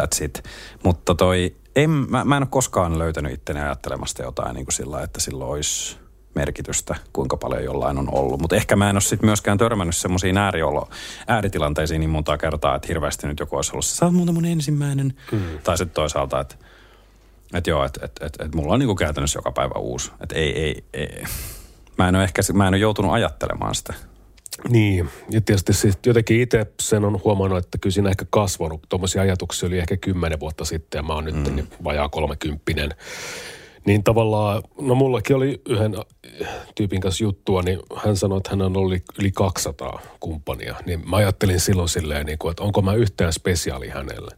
[0.00, 0.42] that's it.
[0.84, 5.02] Mutta toi, en, mä, mä en ole koskaan löytänyt itteni ajattelemasta jotain niin kuin sillä,
[5.02, 5.98] että silloin olisi
[6.36, 8.40] merkitystä, kuinka paljon jollain on ollut.
[8.40, 10.88] Mutta ehkä mä en ole sitten myöskään törmännyt semmoisiin ääriolo,
[11.26, 15.14] ääritilanteisiin niin monta kertaa, että hirveästi nyt joku olisi ollut, sä oot muuta mun ensimmäinen.
[15.32, 15.40] Mm.
[15.64, 16.56] Tai sitten toisaalta, että
[17.54, 20.12] et joo, että et, et, et mulla on niinku käytännössä joka päivä uusi.
[20.20, 21.24] Että ei, ei, ei.
[21.98, 23.94] Mä en ole ehkä, mä en ole joutunut ajattelemaan sitä.
[24.68, 28.82] Niin, ja tietysti siis jotenkin itse sen on huomannut, että kyllä siinä ehkä kasvanut.
[28.88, 31.56] Tuommoisia ajatuksia oli ehkä kymmenen vuotta sitten ja mä oon nyt mm.
[31.56, 32.94] niin vajaa kolmekymppinen.
[33.86, 35.96] Niin tavallaan, no mullakin oli yhden
[36.74, 40.74] tyypin kanssa juttua, niin hän sanoi, että hän on ollut yli 200 kumppania.
[40.86, 44.36] Niin mä ajattelin silloin silleen, niin kuin, että onko mä yhtään spesiaali hänelle.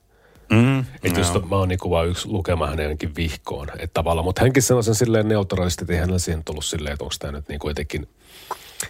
[0.53, 3.69] Mm, Että jos mä oon niin vain yksi lukema hänenkin vihkoon.
[3.71, 7.05] Että tavallaan, mutta hänkin sanoi sen silleen neutraalisti, että ei hänellä siihen tullut silleen, että
[7.05, 8.09] onko tämä nyt niin kuin jotenkin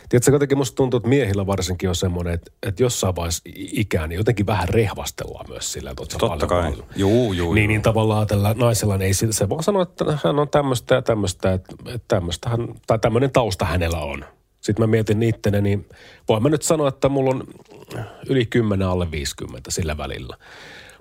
[0.08, 4.16] Tiedätkö, jotenkin musta tuntuu, että miehillä varsinkin on semmoinen, että, että jossain vaiheessa ikää, niin
[4.16, 6.70] jotenkin vähän rehvastellaan myös sillä, että Totta paljon kai.
[6.70, 6.86] Paljon.
[6.96, 7.68] Juu, juu, Niin, juu.
[7.68, 11.52] niin tavallaan tällä naisella ei se, se vaan sanoa, että hän on tämmöistä ja tämmöistä,
[11.52, 14.24] että, että tämmöistä hän, tai tämmöinen tausta hänellä on.
[14.60, 15.88] Sitten mä mietin itteni, niin
[16.28, 17.44] voin mä nyt sanoa, että mulla on
[18.28, 20.36] yli 10 alle 50 sillä välillä.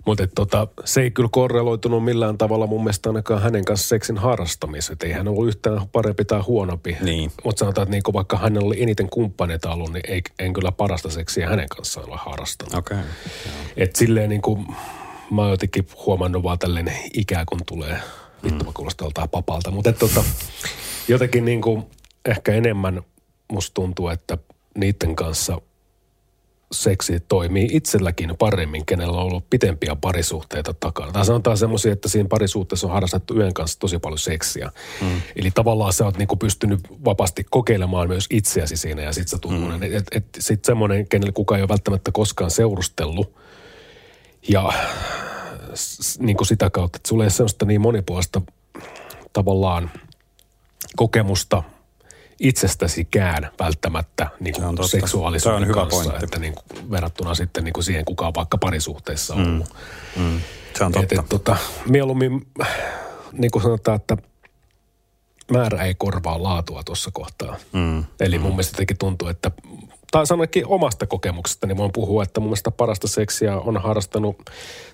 [0.06, 4.93] Mutta tota, se ei kyllä korreloitunut millään tavalla mun mielestä ainakaan hänen kanssa seksin harrastamiseen.
[4.93, 6.98] Et ei hän ollut yhtään parempi tai huonompi.
[7.02, 7.32] Niin.
[7.43, 11.10] Mutta sanotaan, että niinku vaikka hänellä oli eniten kumppaneita ollut, niin ei, en kyllä parasta
[11.10, 12.74] seksiä hänen kanssaan ole harrastanut.
[12.74, 12.98] Okei.
[12.98, 13.10] Okay.
[13.78, 14.68] Et silleen niin kuin,
[15.32, 18.00] mä oon jotenkin huomannut vaan tälleen ikää, kun tulee,
[18.43, 20.24] vittu mä kuulostaa joltain papalta, mutta tota,
[21.08, 21.84] jotenkin niin kuin,
[22.26, 23.02] ehkä enemmän
[23.52, 24.38] musta tuntuu, että
[24.78, 25.62] niiden kanssa
[26.72, 31.11] seksi toimii itselläkin paremmin, kenellä on ollut pitempiä parisuhteita takana.
[31.11, 34.72] Tai sanotaan semmoisia, että siinä parisuhteessa on harrastettu yön kanssa tosi paljon seksiä.
[35.01, 35.22] Mm.
[35.36, 39.84] Eli tavallaan sä oot niinku pystynyt vapaasti kokeilemaan myös itseäsi siinä ja sit sä mm.
[39.84, 43.36] et, et, sit semmoinen, kenellä kukaan ei ole välttämättä koskaan seurustellut
[44.49, 44.74] ja
[45.74, 48.41] s- niin kuin sitä kautta, että sulla ei ole sellaista niin monipuolista
[49.34, 49.91] tavallaan
[50.95, 51.63] kokemusta
[52.40, 54.92] itsestäsikään välttämättä niin Se on kuin totta.
[54.92, 56.26] seksuaalisuuden Se on hyvä kanssa, pointti.
[56.26, 59.74] että niin kuin verrattuna sitten niin kuin siihen, kuka on vaikka parisuhteessa ollut.
[60.16, 60.42] Mm.
[60.78, 61.22] Se on Et, totta.
[61.22, 61.58] et, tota,
[61.90, 62.48] mieluummin,
[63.32, 64.18] niin kuin sanotaan, että
[65.52, 67.56] määrä ei korvaa laatua tuossa kohtaa.
[67.74, 68.06] Mm.
[68.20, 69.52] Eli mun mielestä jotenkin tuntuu, että,
[70.12, 74.38] tai sanoinkin omasta kokemuksesta, niin voin puhua, että mun mielestä parasta seksiä on harrastanut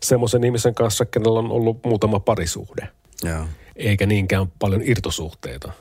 [0.04, 2.88] semmoisen ihmisen kanssa, kenellä on ollut muutama parisuhde.
[3.24, 3.46] Joo.
[3.76, 5.72] Eikä niinkään paljon irtosuhteita.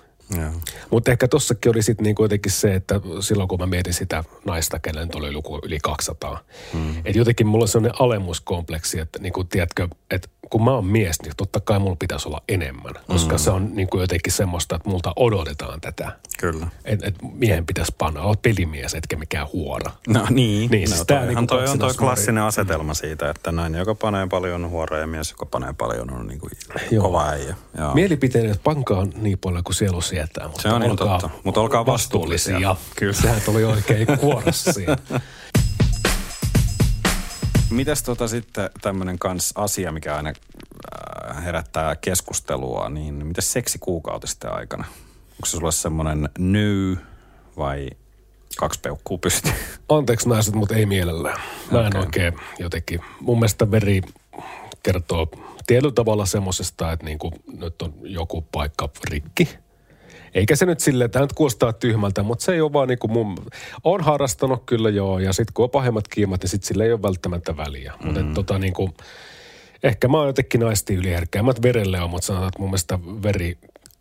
[0.91, 4.79] Mutta ehkä tossakin oli sitten niinku jotenkin se, että silloin kun mä mietin sitä naista,
[4.79, 6.45] kenellä nyt oli luku yli 200.
[6.73, 6.99] Mm.
[6.99, 11.33] Että jotenkin mulla on sellainen alemuskompleksi, että niinku, tiedätkö, että kun mä oon mies, niin
[11.37, 12.95] totta kai mulla pitäisi olla enemmän.
[13.07, 13.39] Koska mm.
[13.39, 16.13] se on niinku jotenkin semmoista, että multa odotetaan tätä.
[16.39, 16.67] Kyllä.
[16.85, 19.93] Että et miehen pitäisi panna, oot pelimies, etkä mikään huora.
[20.09, 23.79] No niin, Niin, no, siis toihan niinku toi on toi klassinen asetelma siitä, että nainen,
[23.79, 26.51] joka panee paljon on huora ja mies, joka panee paljon on niin kuin
[26.91, 27.03] Joo.
[27.03, 27.57] kova äijä.
[27.79, 27.95] Joo.
[27.95, 31.31] Mielipiteen, että pankaa niin paljon kuin sielu sietää, mutta Se on olkaa, totta.
[31.45, 32.77] Mutta olkaa vastuullisia.
[32.97, 33.13] Kyllä.
[33.13, 34.97] Sehän tuli oikein kuorossa siinä.
[37.73, 44.53] Mitäs tota sitten tämmöinen kans asia, mikä aina äh, herättää keskustelua, niin mitäs seksi kuukautisten
[44.53, 44.85] aikana?
[45.31, 46.99] Onko se sulle semmoinen ny
[47.57, 47.91] vai
[48.59, 49.53] kaksi peukkuu pystyy?
[49.89, 51.41] Anteeksi naiset, mutta ei mielellään.
[51.71, 52.01] Mä en Okei.
[52.01, 53.01] oikein jotenkin.
[53.21, 54.03] Mun mielestä veri
[54.83, 55.27] kertoo
[55.67, 59.49] tietyllä tavalla semmosesta, että niinku nyt on joku paikka rikki.
[60.35, 63.09] Eikä se nyt silleen, että tämä nyt kuulostaa tyhmältä, mutta se ei ole vaan niinku
[63.09, 63.37] mun...
[63.85, 67.03] On harrastanut kyllä joo, ja sitten kun on pahemmat kiimat, niin sitten sillä ei ole
[67.03, 67.93] välttämättä väliä.
[68.01, 68.07] Mm.
[68.07, 68.95] Mutta tota niinku,
[69.83, 73.59] ehkä mä oon jotenkin naisti yliherkkäämät verelle on, mutta sanotaan, että mun mielestä veri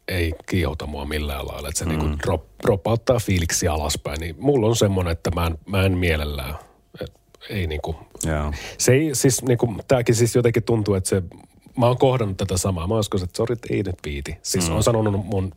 [0.07, 1.67] ei kiihota mua millään lailla.
[1.67, 1.91] Että se mm.
[1.91, 4.19] niinku drop, dropauttaa fiiliksi alaspäin.
[4.19, 6.55] Niin mulla on semmoinen, että mä en, mä en mielellään,
[7.01, 7.11] et,
[7.49, 8.53] ei niinku, Joo.
[8.77, 11.23] se ei siis niinku, tääkin siis jotenkin tuntuu, että se,
[11.77, 12.87] mä oon kohdannut tätä samaa.
[12.87, 14.37] Mä oon että sori, ei nyt viiti.
[14.41, 14.75] Siis mm.
[14.75, 15.51] on sanonut mun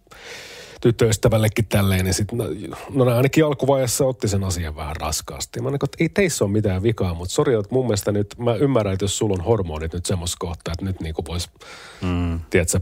[0.84, 2.44] tyttöystävällekin tälleen, niin sitten, no,
[2.90, 5.60] no ainakin alkuvaiheessa otti sen asian vähän raskaasti.
[5.60, 8.54] Mä niin että ei teissä ole mitään vikaa, mutta sori, että mun mielestä nyt, mä
[8.54, 11.50] ymmärrän, että jos sulla on hormonit nyt semmoista kohtaa, että nyt niin kuin vois,
[12.02, 12.40] mm.
[12.50, 12.80] tiedätkö,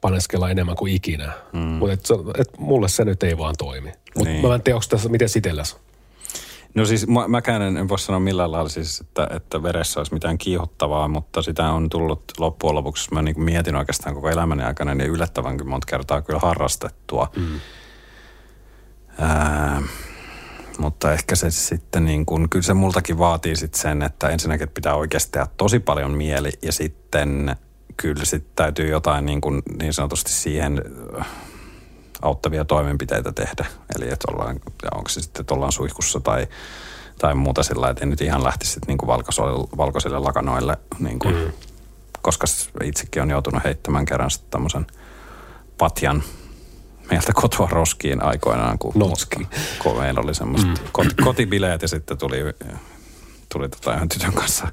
[0.00, 1.32] paneskella enemmän kuin ikinä.
[1.52, 1.60] Mm.
[1.60, 2.00] Mutta et,
[2.38, 3.92] et mulle se nyt ei vaan toimi.
[4.14, 4.46] Mutta niin.
[4.46, 5.76] mä en tiedä, onko tässä, miten sitelläs?
[6.74, 10.14] No siis mä, mäkään en, en voi sanoa millään lailla siis, että, että veressä olisi
[10.14, 14.62] mitään kiihottavaa, mutta sitä on tullut loppujen lopuksi, jos mä niin mietin oikeastaan koko elämäni
[14.62, 17.30] aikana, niin yllättävänkin monta kertaa kyllä harrastettua.
[17.36, 17.60] Mm.
[19.18, 19.82] Ää,
[20.78, 24.94] mutta ehkä se sitten niin kuin, kyllä se multakin vaatii sitten sen, että ensinnäkin pitää
[24.94, 27.56] oikeasti tehdä tosi paljon mieli ja sitten
[27.96, 30.82] kyllä sitten täytyy jotain niin, kuin, niin sanotusti siihen
[32.22, 33.66] auttavia toimenpiteitä tehdä.
[33.96, 34.60] Eli että ollaan,
[34.94, 36.46] onko se sitten, että ollaan suihkussa tai,
[37.18, 41.34] tai muuta sillä että nyt ihan lähtisi sitten niin kuin valkoisille, valkoisille lakanoille, niin kuin,
[41.34, 41.52] mm.
[42.22, 42.46] koska
[42.84, 44.86] itsekin on joutunut heittämään kerran sitten tämmöisen
[45.78, 46.22] patjan
[47.10, 49.48] meiltä kotoa roskiin aikoinaan, kun, Notski.
[49.78, 50.76] kun meillä oli semmoista mm.
[50.92, 52.38] kot, kotibileet ja sitten tuli,
[53.52, 54.68] tuli tota ihan tytön kanssa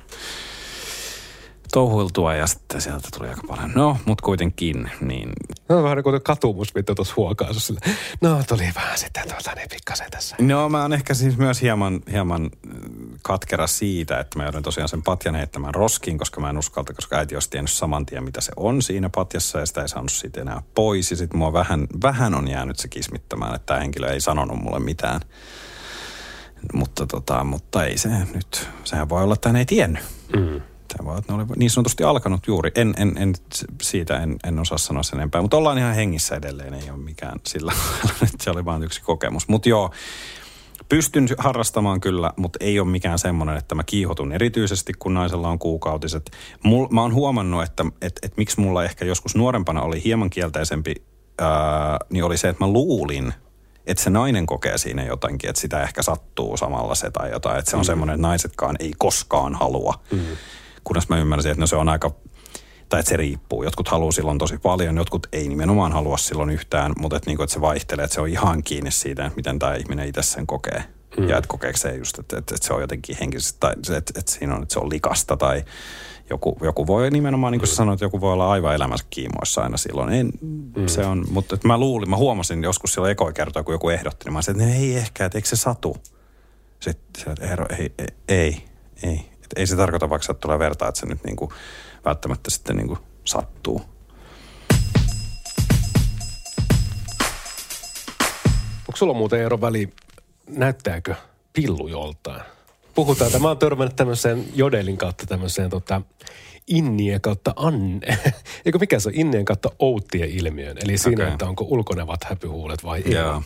[1.76, 3.71] touhuiltua ja sitten sieltä tuli aika paljon.
[3.76, 5.30] No, mutta kuitenkin, niin...
[5.69, 7.73] No vähän niin kuin katumus, mitä tuossa huokaisussa.
[8.21, 10.36] No, tuli vähän sitten tuota niin pikkasen tässä.
[10.39, 12.82] No, mä oon ehkä siis myös hieman, hieman äh,
[13.21, 17.17] katkera siitä, että mä joudun tosiaan sen patjan heittämään roskiin, koska mä en uskalta, koska
[17.17, 20.41] äiti olisi tiennyt saman tien, mitä se on siinä patjassa ja sitä ei saanut siitä
[20.41, 21.11] enää pois.
[21.11, 24.80] Ja sitten mua vähän, vähän on jäänyt se kismittämään, että tämä henkilö ei sanonut mulle
[24.80, 25.21] mitään.
[26.73, 30.03] Mutta, tota, mutta ei se nyt, sehän voi olla, että hän ei tiennyt.
[30.36, 30.61] Mm.
[30.97, 32.71] Tämä vaan, että ne oli niin sanotusti alkanut juuri.
[32.75, 33.33] En, en, en
[33.81, 37.39] siitä en, en osaa sanoa sen enempää, mutta ollaan ihan hengissä edelleen, ei ole mikään
[37.47, 37.73] sillä
[38.23, 39.47] että se oli vain yksi kokemus.
[39.47, 39.91] Mutta joo,
[40.89, 45.59] pystyn harrastamaan kyllä, mutta ei ole mikään semmoinen, että mä kiihotun erityisesti, kun naisella on
[45.59, 46.31] kuukautiset.
[46.63, 50.95] Mul, mä oon huomannut, että et, et miksi mulla ehkä joskus nuorempana oli hieman kielteisempi,
[51.39, 53.33] ää, niin oli se, että mä luulin,
[53.87, 57.59] että se nainen kokee siinä jotakin, että sitä ehkä sattuu samalla se tai jotain.
[57.59, 57.85] Että se on mm.
[57.85, 59.93] semmoinen, että naisetkaan ei koskaan halua.
[60.11, 60.19] Mm
[60.86, 62.11] kunnes mä ymmärsin, että no se on aika,
[62.89, 63.63] tai että se riippuu.
[63.63, 67.43] Jotkut haluaa silloin tosi paljon, jotkut ei nimenomaan halua silloin yhtään, mutta että, niin kuin,
[67.43, 70.83] että se vaihtelee, että se on ihan kiinni siitä, miten tämä ihminen itse sen kokee.
[71.17, 71.29] Mm.
[71.29, 74.31] Ja että kokeeko se just, että, että, että se on jotenkin henkisesti, tai että, että,
[74.31, 75.63] siinä on, että se on likasta tai
[76.29, 79.77] joku, joku voi nimenomaan, niin kuin sä sanoit, joku voi olla aivan elämänsä kiimoissa aina
[79.77, 80.13] silloin.
[80.13, 80.88] En, mm.
[80.88, 84.25] se on, mutta että mä luulin, mä huomasin joskus silloin ekoi kertoa, kun joku ehdotti,
[84.25, 85.97] niin mä sanoin, että ei ehkä, että eikö se satu.
[86.79, 88.65] Sitten että ei, ei, ei,
[89.03, 91.51] ei, et ei se tarkoita, vaikka että tulee vertaa, että se nyt niin kuin
[92.05, 93.81] välttämättä sitten niin kuin sattuu.
[98.87, 99.89] Onko sulla muuten ero väli,
[100.49, 101.15] näyttääkö
[101.53, 102.41] pillu joltain?
[102.95, 106.01] Puhutaan, että mä oon törmännyt tämmöiseen jodelin kautta tämmöiseen tota,
[106.67, 108.07] innien kautta anne.
[108.65, 109.15] Eikö mikä se on?
[109.15, 110.77] Innien kautta outtien ilmiön.
[110.83, 111.33] Eli siinä, okay.
[111.33, 113.13] että onko ulkonevat häpyhuulet vai ei.
[113.13, 113.43] Joo.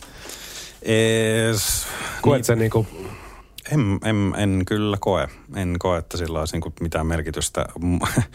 [2.22, 2.88] Koet niin, sä niinku
[3.72, 5.28] en, en, en kyllä koe.
[5.56, 7.66] En koe, että sillä olisi niin mitään merkitystä.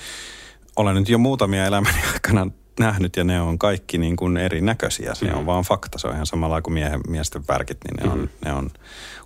[0.77, 2.47] Olen nyt jo muutamia elämäni aikana
[2.81, 5.15] nähnyt ja ne on kaikki niin kuin erinäköisiä.
[5.15, 5.39] Se mm.
[5.39, 5.99] on vaan fakta.
[5.99, 8.21] Se on ihan samalla kuin miehen, miesten värkit, niin ne, mm.
[8.21, 8.71] on, ne on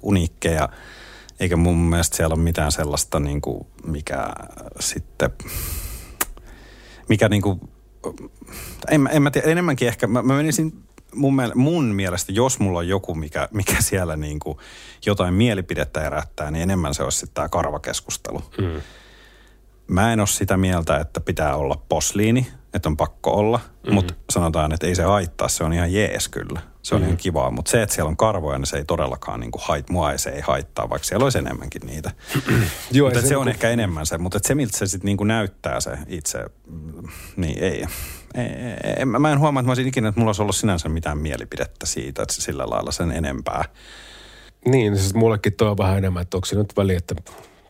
[0.03, 0.69] uniikkeja.
[1.41, 4.29] Eikä mun mielestä siellä ole mitään sellaista, niin kuin, mikä
[4.81, 5.31] sitten,
[7.09, 7.61] mikä niin kuin,
[8.91, 12.89] en, en mä tiedä, enemmänkin ehkä, mä, mä menisin mun, mun mielestä, jos mulla on
[12.89, 14.59] joku, mikä, mikä siellä niin kuin
[15.07, 18.43] jotain mielipidettä herättää, niin enemmän se olisi sitten tämä karvakeskustelu.
[18.59, 18.81] Mm.
[19.87, 23.95] Mä en ole sitä mieltä, että pitää olla posliini, että on pakko olla, mm-hmm.
[23.95, 26.61] mutta sanotaan, että ei se haittaa, se on ihan jees kyllä.
[26.83, 27.09] Se on mm-hmm.
[27.09, 29.91] ihan kivaa, mutta se, että siellä on karvoja, niin se ei todellakaan niin kuin hait,
[29.91, 32.11] mua ei, se ei haittaa, vaikka siellä olisi enemmänkin niitä.
[32.91, 33.49] Joo, mutta se, se on niin kuin...
[33.49, 37.59] ehkä enemmän se, mutta se miltä se sitten niin kuin näyttää se itse, mm, niin
[37.63, 37.85] ei.
[38.35, 41.87] Ei, mä en huomaa, että mä olisin ikinä, että mulla olisi ollut sinänsä mitään mielipidettä
[41.87, 43.65] siitä, että sillä lailla sen enempää.
[44.65, 47.15] Niin, siis mullekin toi on vähän enemmän, että onko se nyt väli, että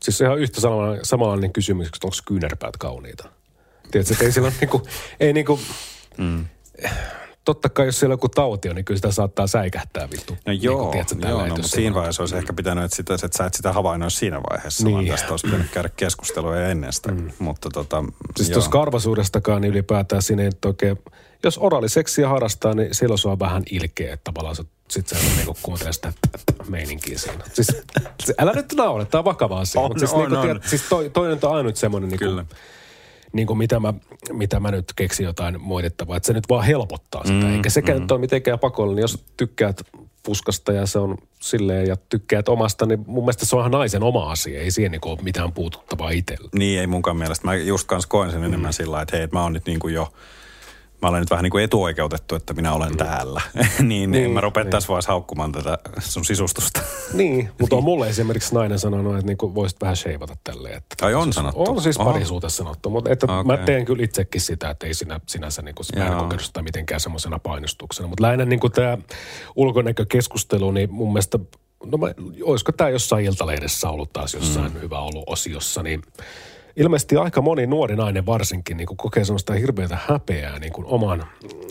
[0.03, 3.29] siis ihan yhtä samanlainen, samanlainen kysymys, että onko kyynärpäät kauniita.
[3.91, 4.83] Tiedätkö, että ei sillä niinku,
[5.21, 5.61] ei niinku,
[6.19, 6.45] mm.
[7.49, 10.33] Totta kai jos siellä joku tauti on, niin kyllä sitä saattaa säikähtää vittu.
[10.33, 13.29] No niin joo, tiedätkö, joo no, mutta siinä vaiheessa olisi ehkä pitänyt, että, sitä, että
[13.39, 14.95] sä et sitä havainnoi siinä vaiheessa, niin.
[14.95, 17.13] vaan tästä olisi pitänyt käydä keskustelua ennen sitä.
[17.13, 17.31] Mm.
[17.39, 18.05] Mutta tota,
[18.37, 20.99] Siis tuossa karvasuudestakaan niin ylipäätään siinä ei oikein,
[21.45, 25.57] jos oraaliseksiä harrastaa, niin silloin se on vähän ilkeä, että tavallaan se sitten sä niinku
[25.63, 26.13] kuuntelee sitä
[26.69, 27.45] meininkiä siinä.
[27.53, 27.69] Siis,
[28.39, 29.81] älä nyt naule, tämä on vakava asia.
[29.81, 30.43] On, mutta siis, on, niinku, on.
[30.43, 32.55] Tiedät, siis toi, toinen on ainut semmoinen, niinku,
[33.33, 33.95] niin kuin mitä, mä,
[34.33, 37.47] mitä mä nyt keksin jotain moitettavaa, että se nyt vaan helpottaa sitä.
[37.47, 38.03] Mm, Eikä sekään mm.
[38.03, 39.03] nyt ole mitenkään pakollinen.
[39.03, 39.81] Jos tykkäät
[40.23, 44.31] puskasta ja se on silleen ja tykkäät omasta, niin mun mielestä se onhan naisen oma
[44.31, 44.61] asia.
[44.61, 46.49] Ei siihen niin ole mitään puututtavaa itsellä.
[46.55, 47.47] Niin, ei munkaan mielestä.
[47.47, 48.47] Mä just kanssa koen sen mm.
[48.47, 50.13] enemmän sillä että hei, että mä oon nyt niin kuin jo
[51.03, 52.97] mä olen nyt vähän niin kuin etuoikeutettu, että minä olen mm.
[52.97, 53.41] täällä.
[53.83, 54.71] niin, niin, en mä rupea niin.
[54.71, 56.81] tässä vaiheessa haukkumaan tätä sun sisustusta.
[57.13, 60.77] niin, mutta on mulle esimerkiksi nainen sanonut, että niinku voisit vähän sheivata tälleen.
[60.77, 61.71] Että Ai on siis, sanottu?
[61.71, 63.45] On siis parisuudessa sanottu, mutta että okay.
[63.45, 67.01] mä teen kyllä itsekin sitä, että ei sinä, sinänsä niinku, mä en kokenut sitä mitenkään
[67.01, 68.09] semmoisena painostuksena.
[68.09, 68.99] Mutta lähinnä niinku tämä
[69.57, 71.39] ulkonäkökeskustelu, niin mun mielestä
[71.85, 72.07] no mä,
[72.43, 74.81] olisiko tämä jossain Iltalehdessä ollut taas jossain mm.
[74.81, 76.03] hyvä ollut osiossa, niin
[76.79, 81.25] ilmeisesti aika moni nuori nainen varsinkin niin kuin kokee sellaista hirveätä häpeää niin kuin oman,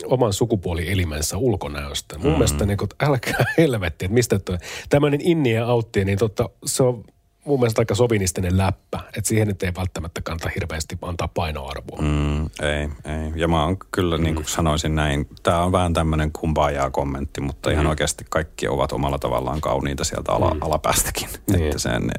[0.04, 2.18] oman sukupuolielimensä ulkonäöstä.
[2.18, 2.32] Mun mm.
[2.32, 6.82] mielestä niin kuin, älkää helvetti, että mistä tuo tämmöinen inni ja autti, niin totta, se
[6.82, 7.04] on
[7.44, 9.00] mun mielestä aika sovinistinen läppä.
[9.06, 12.02] Että siihen nyt ei välttämättä kannata hirveästi antaa painoarvoa.
[12.02, 13.32] Mm, ei, ei.
[13.36, 14.24] Ja mä oon kyllä, mm.
[14.24, 17.74] niin kuin sanoisin näin, tämä on vähän tämmöinen kumpaajaa kommentti, mutta mm.
[17.74, 20.62] ihan oikeasti kaikki ovat omalla tavallaan kauniita sieltä ala, mm.
[20.62, 21.28] alapäästäkin.
[21.46, 21.64] Niin.
[21.64, 22.10] Että sen,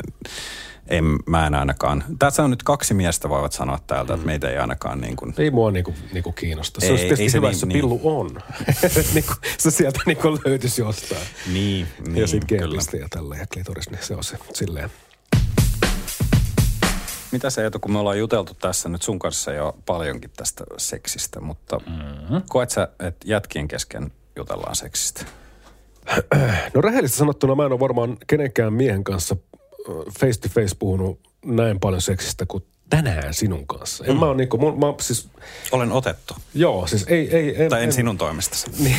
[0.90, 2.04] en, mä en ainakaan.
[2.20, 4.16] Tässä on nyt kaksi miestä voivat sanoa täältä, mm.
[4.16, 5.34] että meitä ei ainakaan niin kuin...
[5.38, 6.82] Ei mua niin kuin, niin kuin kiinnosta.
[6.82, 8.02] Se ei, olisi tietysti ei se hyvä, niin, se pillu niin.
[8.04, 8.42] on.
[9.14, 11.22] niin kuin, se sieltä niin kuin löytyisi jostain.
[11.54, 12.62] Niin, niin Ja sitten g
[13.00, 14.90] ja tällä ja klitoris, niin se on se silleen.
[17.32, 21.42] Mitä se Eetu, kun me ollaan juteltu tässä nyt sun kanssa jo paljonkin tästä seksistä,
[21.42, 22.42] mutta mm-hmm.
[22.50, 25.26] koet sä, että jätkien kesken jutellaan seksistä?
[26.74, 29.36] No rehellisesti sanottuna mä en ole varmaan kenenkään miehen kanssa
[30.20, 34.06] face to face puhunut näin paljon seksistä kuin tänään sinun kanssa.
[34.06, 34.20] En mm.
[34.20, 35.30] mä ole niinku, mun, mä siis...
[35.72, 36.34] Olen otettu.
[36.54, 37.36] Joo, siis ei...
[37.36, 38.84] ei en, tai en, en sinun toimestasi.
[38.84, 38.98] Niin.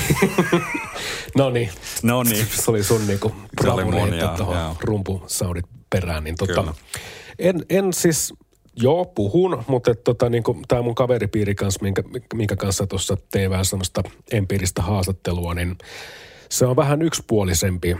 [1.39, 1.71] no niin.
[2.03, 2.47] No niin.
[2.47, 3.99] Se oli sun niinku bravuri
[4.37, 6.25] tuohon rumpusaudit perään.
[6.25, 6.75] Niin tota, Kyllä.
[7.39, 8.35] en, en siis...
[8.77, 12.03] Joo, puhun, mutta tota, niin tämä mun kaveripiiri kanssa, minkä,
[12.35, 15.79] minkä kanssa tuossa tein vähän semmoista empiiristä haastattelua, niin
[16.49, 17.97] se on vähän yksipuolisempi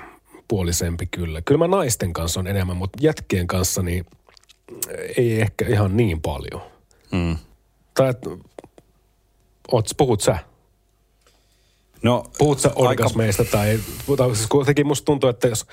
[0.51, 1.43] puolisempi kyllä.
[1.43, 4.07] Kyllä mä naisten kanssa on enemmän, mutta jätkien kanssa niin
[5.17, 6.63] ei ehkä ihan niin paljon.
[7.13, 7.37] Mm.
[7.95, 8.15] Tai
[9.73, 10.39] oot, puhut sä?
[12.03, 13.57] No, Puhut sä orgasmeista aika...
[13.57, 13.81] tai,
[14.17, 15.67] tai siis kuitenkin musta tuntuu, että jos,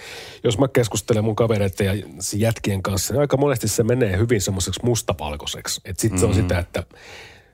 [0.43, 1.93] jos mä keskustelen mun kavereiden ja
[2.35, 5.81] jätkien kanssa, niin aika monesti se menee hyvin semmoiseksi mustapalkoiseksi.
[5.85, 6.19] Että sit mm-hmm.
[6.19, 6.41] se on mm.
[6.41, 6.83] sitä, että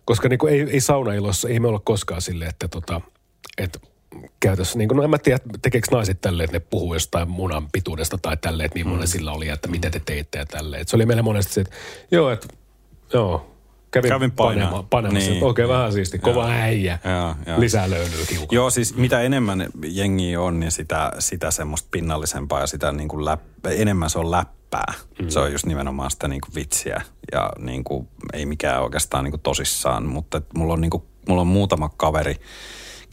[0.06, 3.02] koska niinku ei, ei saunailossa, ei me olla koskaan silleen, että tota,
[3.58, 3.80] että
[4.40, 4.78] käytössä.
[4.78, 8.18] Niin kuin, no en mä tiedä, tekeekö naiset tälleen, että ne puhuu jostain munan pituudesta
[8.18, 9.12] tai tälleen, että millainen mm.
[9.12, 10.82] sillä oli että mitä te teitte ja tälleen.
[10.82, 11.76] Että se oli meille monesti se, että
[12.12, 12.48] joo, että
[13.14, 13.54] joo,
[13.92, 15.30] kävin, kävin panemaan, panemassa.
[15.30, 15.44] Niin.
[15.44, 16.20] Okei, okay, vähän siisti.
[16.20, 17.00] Kova äijä.
[17.04, 17.60] Ja, ja.
[17.60, 18.48] Lisää löylyä kiukaan.
[18.52, 23.26] Joo, siis mitä enemmän jengi on, niin sitä, sitä semmoista pinnallisempaa ja sitä niin kuin
[23.26, 24.94] läp, enemmän se on läppää.
[25.22, 25.30] Mm.
[25.30, 27.02] Se on just nimenomaan sitä niin kuin vitsiä
[27.32, 30.06] ja niin kuin, ei mikään oikeastaan niin kuin tosissaan.
[30.06, 32.36] Mutta mulla on, niin kuin, mulla on muutama kaveri,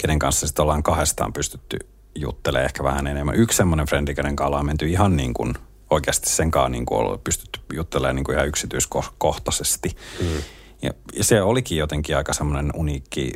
[0.03, 1.79] kenen kanssa sitten ollaan kahdestaan pystytty
[2.15, 3.35] juttelemaan ehkä vähän enemmän.
[3.35, 5.55] Yksi semmoinen frendi, kenen kanssa ollaan menty ihan niin kuin
[5.91, 9.97] oikeasti sen kanssa niin kuin pystytty juttelemaan niin kuin ihan yksityiskohtaisesti.
[10.21, 10.27] Mm.
[10.83, 13.33] Ja, ja se olikin jotenkin aika semmoinen uniikki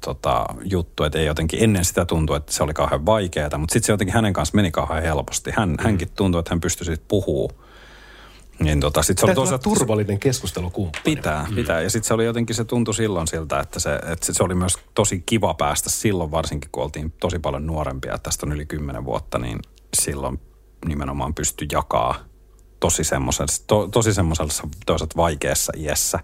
[0.00, 3.86] tota, juttu, että ei jotenkin ennen sitä tuntui, että se oli kauhean vaikeaa, mutta sitten
[3.86, 5.50] se jotenkin hänen kanssa meni kauhean helposti.
[5.56, 5.76] Hän, mm.
[5.80, 7.66] Hänkin tuntui, että hän pystyi sitten puhumaan
[8.58, 11.02] niin tota, sit se oli toisaalta, turvallinen keskustelukumppani.
[11.04, 11.54] Pitää, mm.
[11.54, 11.80] pitää.
[11.80, 14.78] Ja sitten se oli jotenkin, se tuntui silloin siltä, että se, että se oli myös
[14.94, 19.38] tosi kiva päästä silloin, varsinkin kun oltiin tosi paljon nuorempia, tästä on yli kymmenen vuotta,
[19.38, 19.58] niin
[20.00, 20.40] silloin
[20.86, 22.14] nimenomaan pystyi jakaa
[22.80, 26.18] tosi semmoisessa, to, tosi semmoisessa toisaalta vaikeassa iässä,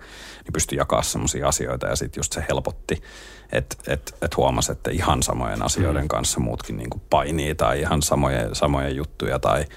[0.45, 3.03] niin pystyi jakaa semmoisia asioita ja sitten just se helpotti,
[3.53, 6.09] että et, et huomasi, että ihan samojen asioiden mm.
[6.09, 9.64] kanssa muutkin niin kuin painii tai ihan samoja, samoja juttuja tai–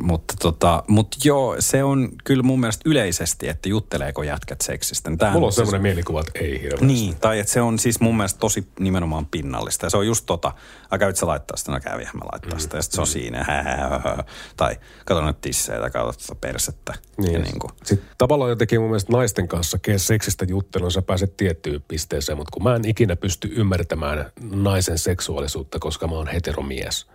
[0.00, 5.10] mutta tota, mut joo, se on kyllä mun mielestä yleisesti, että jutteleeko jätkät seksistä.
[5.10, 6.86] Niin Mulla on siis, semmoinen mielikuva, että ei hirveästi.
[6.86, 9.86] Niin, tai että se on siis mun mielestä tosi nimenomaan pinnallista.
[9.86, 10.52] Ja se on just tota,
[10.98, 12.74] käyt sä laittaa sitä, no kävihän mä laittaa sitä.
[12.74, 12.78] Mm.
[12.78, 13.12] Ja sitten se on mm.
[13.12, 14.24] siinä, hä, hä, hä,
[14.56, 16.94] tai kato nyt tissejä tai kato tuota persettä.
[17.18, 17.32] Niin.
[17.32, 17.70] Ja niin kuin.
[17.84, 22.62] Sitten tavallaan jotenkin mun mielestä naisten kanssa seksistä juttelun sä pääset tiettyyn pisteeseen, mutta kun
[22.62, 27.06] mä en ikinä pysty ymmärtämään naisen seksuaalisuutta, koska mä oon heteromies.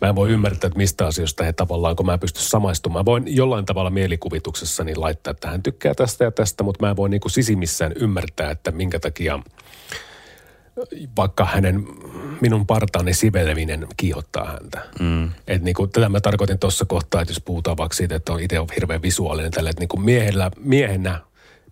[0.00, 3.00] Mä en voi ymmärtää, että mistä asioista he tavallaan, kun mä pysty samaistumaan.
[3.00, 6.96] Mä voin jollain tavalla mielikuvituksessani laittaa, että hän tykkää tästä ja tästä, mutta mä en
[6.96, 9.38] voi niin kuin sisimissään ymmärtää, että minkä takia
[11.16, 11.86] vaikka hänen,
[12.40, 14.80] minun partaani sivelevinen kiihottaa häntä.
[15.00, 15.30] Mm.
[15.46, 18.40] Et niin kuin, tätä mä tarkoitin tuossa kohtaa, että jos puhutaan vaikka siitä, että on
[18.40, 21.20] itse hirveän visuaalinen tälle, että niin kuin miehellä, miehenä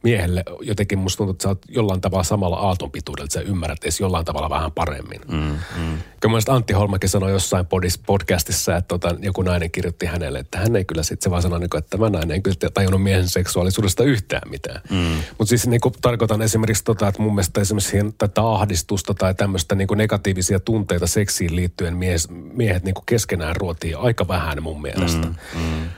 [0.07, 4.01] miehelle jotenkin musta tuntuu, että sä oot jollain tavalla samalla aatonpituudella, että sä ymmärrät edes
[4.01, 5.21] jollain tavalla vähän paremmin.
[5.29, 5.99] Mm, mm.
[6.21, 7.67] Kyllä Antti Holmakin sanoi jossain
[8.07, 11.61] podcastissa, että tota, joku nainen kirjoitti hänelle, että hän ei kyllä sitten, se vaan sanoi,
[11.61, 14.81] niin että tämä nainen ei kyllä tajunnut miehen seksuaalisuudesta yhtään mitään.
[14.91, 15.23] Mm.
[15.39, 19.75] Mutta siis niin kuin, tarkoitan esimerkiksi tota, että mun mielestä esimerkiksi tätä ahdistusta tai tämmöistä
[19.75, 24.83] niin kuin negatiivisia tunteita seksiin liittyen mies, miehet niin kuin keskenään ruotii aika vähän mun
[24.83, 25.27] mielestä.
[25.27, 25.89] Mm, mm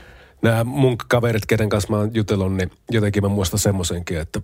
[0.41, 4.41] nämä mun kaverit, kenen kanssa mä oon jutellut, niin jotenkin mä muistan semmoisenkin, että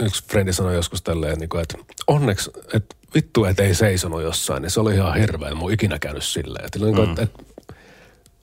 [0.00, 4.62] yksi frendi sanoi joskus tälleen, niin kuin, että onneksi, että vittu, että ei seisonut jossain,
[4.62, 5.54] niin se oli ihan hirveä.
[5.54, 6.64] Mä oon ikinä käynyt silleen.
[6.64, 7.42] Että, niin kuin, että, että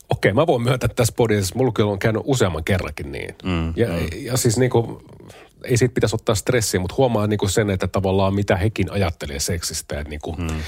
[0.09, 3.35] okei, mä voin myöntää tässä podissa, mulla kyllä on käynyt useamman kerrankin niin.
[3.43, 4.07] Mm, ja, mm.
[4.15, 4.97] ja siis niin kuin,
[5.63, 9.39] ei siitä pitäisi ottaa stressiä, mutta huomaa niin kuin sen, että tavallaan mitä hekin ajattelee
[9.39, 9.99] seksistä.
[9.99, 10.59] Että niin kuin, mm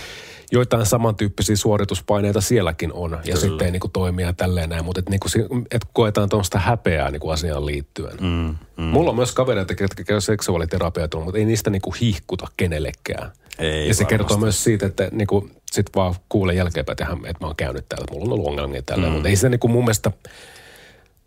[0.52, 3.12] joitain samantyyppisiä suorituspaineita sielläkin on.
[3.12, 3.40] Ja Kyllä.
[3.40, 7.20] sitten ei niin kuin toimia tälleen näin, mutta että niin et koetaan tuosta häpeää niin
[7.20, 8.18] kuin asiaan liittyen.
[8.22, 8.84] Mm, mm.
[8.84, 13.32] Mulla on myös kavereita, jotka käy seksuaaliterapiaa, mutta ei niistä niin kuin hihkuta kenellekään.
[13.60, 14.06] Ei ja se varmasti.
[14.06, 17.86] kertoo myös siitä, että niin kuin, sit vaan kuulee jälkeenpäin, että, että mä oon käynyt
[17.90, 19.14] täällä, mulla on ollut ongelmia tällä, mm.
[19.14, 20.12] mutta ei se niin kuin mun mielestä–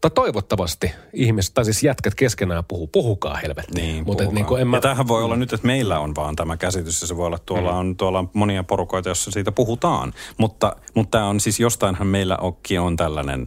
[0.00, 3.86] tai toivottavasti ihmiset, tai siis jätkät keskenään puhuu, puhukaa helvettiin.
[3.86, 4.76] Niin, Mut et, niin kuin en mä...
[4.76, 7.36] Ja tämähän voi olla nyt, että meillä on vaan tämä käsitys, ja se voi olla,
[7.36, 7.78] että tuolla, mm.
[7.78, 10.12] on, tuolla on monia porukoita, joissa siitä puhutaan.
[10.38, 13.46] Mutta, mutta tämä on siis jostainhan meillä onkin on tällainen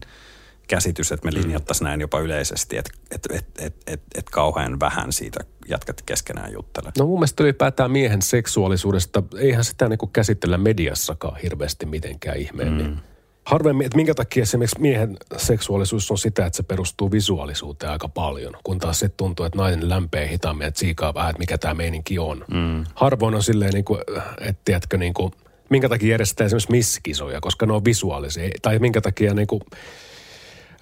[0.68, 1.42] käsitys, että me mm.
[1.42, 5.40] linjattaisiin näin jopa yleisesti, että et, et, et, et, et kauhean vähän siitä
[5.70, 6.92] jätkät keskenään juttelee.
[7.00, 12.88] No mun mielestä ylipäätään miehen seksuaalisuudesta, eihän sitä niin käsitellä mediassakaan hirveästi mitenkään ihmeemmin.
[12.88, 12.98] Mm
[13.46, 18.54] harvemmin, että minkä takia esimerkiksi miehen seksuaalisuus on sitä, että se perustuu visuaalisuuteen aika paljon,
[18.64, 22.20] kun taas se tuntuu, että nainen lämpee hitaammin ja tsiikaa vähän, että mikä tämä meininki
[22.20, 22.46] on.
[22.54, 22.84] Mm.
[22.96, 24.02] Harvoin on silleen, niin kuin,
[24.42, 25.32] että tiedätkö, niin kuin,
[25.70, 28.50] minkä takia järjestetään esimerkiksi missikisoja, koska ne on visuaalisia.
[28.62, 29.62] Tai minkä takia, niin kuin,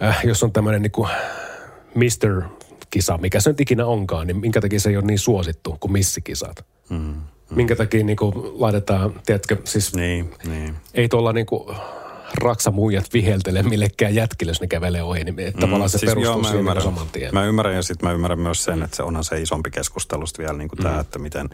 [0.03, 1.09] äh, jos on tämmöinen niin kuin
[1.95, 2.43] Mr.
[2.89, 5.91] kisa, mikä se nyt ikinä onkaan, niin minkä takia se ei ole niin suosittu kuin
[5.91, 6.65] missikisat.
[6.89, 6.97] Mm.
[7.51, 7.57] Mm.
[7.57, 10.75] Minkä takia niin kuin, laitetaan, tiedätkö, siis niin, niin.
[10.93, 11.75] ei tuolla niin kuin,
[12.41, 15.23] raksamuijat viheltele millekään jätkille, jos ne kävelee ohi.
[15.23, 17.33] Niin mm, tavallaan se siis perustuu joo, mä ymmärrän, saman tien.
[17.33, 20.53] Mä ymmärrän ja sitten mä ymmärrän myös sen, että se onhan se isompi keskustelusta vielä
[20.53, 20.83] niin kuin mm.
[20.83, 21.49] tämä, että miten,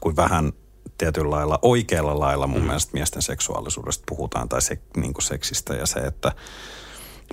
[0.00, 0.52] kuin vähän
[0.98, 2.66] tietyllä lailla, oikealla lailla mun mm.
[2.66, 6.32] mielestä miesten seksuaalisuudesta puhutaan tai se, niin kuin seksistä ja se, että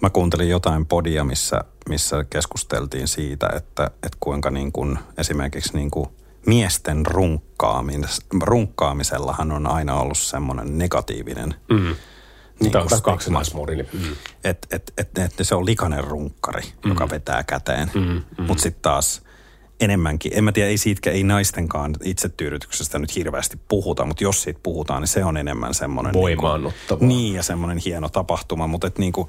[0.02, 5.92] mä kuuntelin jotain podia, missä, missä keskusteltiin siitä, että, että kuinka niin kuin esimerkiksi niin
[5.92, 6.08] kuin
[6.46, 11.96] miesten runkkaamis, runkkaamisellahan on aina ollut semmoinen negatiivinen mm
[12.62, 13.76] niin Tämä on kaksinaismoodi.
[13.76, 13.88] Niin.
[13.94, 14.16] Mm.
[14.44, 16.90] Että et, et, et, se on likainen runkkari, mm.
[16.90, 17.92] joka vetää käteen.
[17.96, 18.46] Mm, mm.
[18.48, 19.22] Mutta sitten taas
[19.80, 24.60] enemmänkin, en mä tiedä, ei siitä, ei naistenkaan itsetyydytyksestä nyt hirveästi puhuta, mutta jos siitä
[24.64, 26.12] puhutaan, niin se on enemmän semmoinen...
[26.12, 27.00] Niinku- Voimaannuttava.
[27.00, 29.28] Niin, niin, ja semmoinen hieno tapahtuma, mutta et niinku,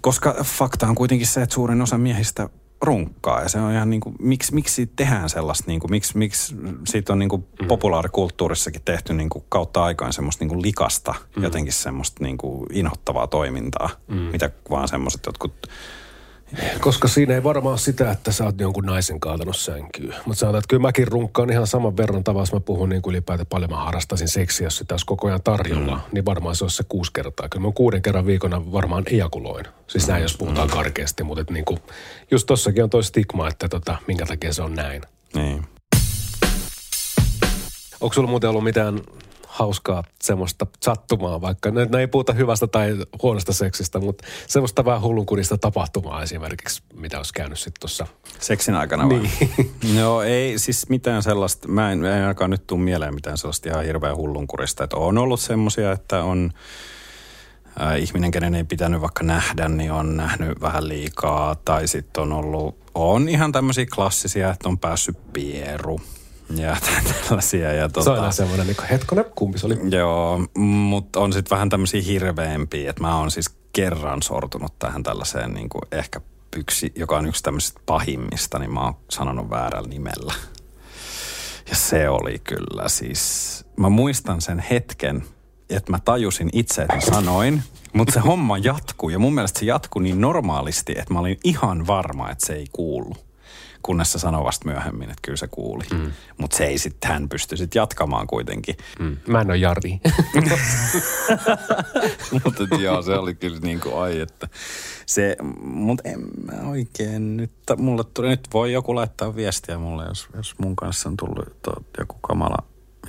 [0.00, 2.48] koska fakta on kuitenkin se, että suurin osa miehistä
[2.82, 3.42] runkkaa.
[3.42, 6.56] Ja se on ihan niin kuin, miksi, miksi tehdään sellaista, niin kuin, miksi, miksi
[6.86, 7.68] siitä on niin kuin mm.
[7.68, 11.42] populaarikulttuurissakin tehty niin kuin kautta aikaan semmoista niin kuin likasta, mm.
[11.42, 14.16] jotenkin semmoista niin kuin inhottavaa toimintaa, mm.
[14.16, 15.52] mitä vaan semmoiset jotkut
[16.80, 20.14] koska siinä ei varmaan sitä, että sä oot jonkun naisen kaatanut sänkyyn.
[20.26, 22.56] Mutta sanotaan, että kyllä mäkin runkkaan ihan saman verran tavassa.
[22.56, 23.70] Mä puhun niin kuin ylipäätään paljon.
[23.70, 25.96] Mä harrastasin seksiä, jos sitä olisi koko ajan tarjolla.
[25.96, 26.02] Mm.
[26.12, 27.48] Niin varmaan se olisi se kuusi kertaa.
[27.48, 29.66] Kyllä mä kuuden kerran viikona varmaan ejakuloin.
[29.86, 30.10] Siis mm.
[30.10, 30.72] näin, jos puhutaan mm.
[30.72, 31.22] karkeasti.
[31.22, 31.78] Mutta niin kuin,
[32.30, 35.02] just tossakin on toi stigma, että tota, minkä takia se on näin.
[35.34, 35.66] Niin.
[38.00, 39.00] Onko sulla muuten ollut mitään
[39.60, 45.02] hauskaa semmoista sattumaa, vaikka ne, ne ei puhuta hyvästä tai huonosta seksistä, mutta semmoista vähän
[45.02, 48.06] hullunkurista tapahtumaa esimerkiksi, mitä olisi käynyt sitten tuossa.
[48.38, 49.18] Seksin aikana vai?
[49.18, 49.98] Niin.
[49.98, 53.84] Joo, ei siis mitään sellaista, mä en, en ainakaan nyt tule mieleen mitään sellaista ihan
[53.84, 56.50] hirveän hullunkurista, että on ollut semmoisia, että on
[57.80, 62.32] äh, ihminen, kenen ei pitänyt vaikka nähdä, niin on nähnyt vähän liikaa, tai sitten on
[62.32, 66.00] ollut, on ihan tämmöisiä klassisia, että on päässyt pieru
[66.56, 66.76] ja
[67.28, 67.72] tällaisia.
[67.72, 69.78] Ja tota, se on aina semmoinen, niin hetkonen, kumpi se oli?
[69.90, 75.54] Joo, mutta on sitten vähän tämmöisiä hirveämpiä, että mä oon siis kerran sortunut tähän tällaiseen
[75.54, 76.20] niin kuin ehkä
[76.56, 80.34] yksi, joka on yksi tämmöisistä pahimmista, niin mä oon sanonut väärällä nimellä.
[81.70, 85.24] Ja se oli kyllä siis, mä muistan sen hetken,
[85.70, 89.66] että mä tajusin itse, että mä sanoin, mutta se homma jatkuu ja mun mielestä se
[89.66, 93.16] jatkuu niin normaalisti, että mä olin ihan varma, että se ei kuulu
[93.82, 95.84] kunnes se sanoi vasta myöhemmin, että kyllä se kuuli.
[95.92, 96.12] Mm.
[96.38, 98.76] Mutta se ei sitten, hän pystyi sitten jatkamaan kuitenkin.
[98.98, 99.16] Mm.
[99.26, 100.00] Mä en ole Jari.
[102.44, 104.48] mutta joo, se oli kyllä niin kuin ai, että
[105.06, 110.28] se, mutta en mä oikein nyt, mulle tuli, nyt voi joku laittaa viestiä mulle, jos,
[110.36, 112.56] jos mun kanssa on tullut to, joku kamala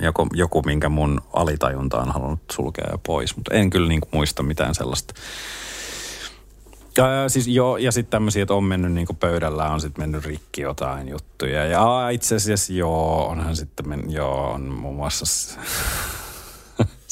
[0.00, 4.42] joku, joku, minkä mun alitajunta on halunnut sulkea pois, mutta en kyllä niin kuin muista
[4.42, 5.14] mitään sellaista
[6.96, 10.60] ja, siis joo, ja sitten tämmöisiä, että on mennyt niin pöydällä, on sitten mennyt rikki
[10.60, 11.64] jotain juttuja.
[11.64, 15.60] Ja itse asiassa joo, onhan sitten mennyt, joo, on muun muassa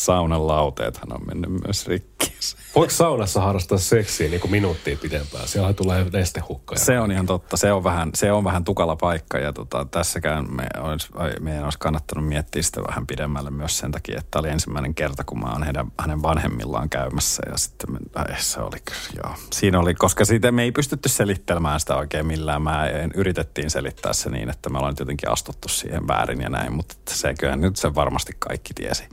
[0.05, 2.33] saunan lauteethan on mennyt myös rikki.
[2.75, 5.49] Voiko saunassa harrastaa seksiä niin kuin minuuttia pidempään?
[5.49, 6.77] Siellä tulee nestehukka.
[6.77, 7.57] Se on ihan totta.
[7.57, 11.09] Se on vähän, se on vähän tukala paikka ja tota, tässäkään me olisi,
[11.41, 15.25] meidän olisi kannattanut miettiä sitä vähän pidemmälle myös sen takia, että tämä oli ensimmäinen kerta,
[15.25, 19.35] kun mä oon heidän, hänen vanhemmillaan käymässä ja sitten me, ai, se oli kyllä, joo.
[19.53, 22.63] Siinä oli, koska siitä me ei pystytty selittelemään sitä oikein millään.
[22.63, 26.49] Mä en, yritettiin selittää se niin, että me ollaan nyt jotenkin astuttu siihen väärin ja
[26.49, 29.05] näin, mutta se kyllä nyt se varmasti kaikki tiesi.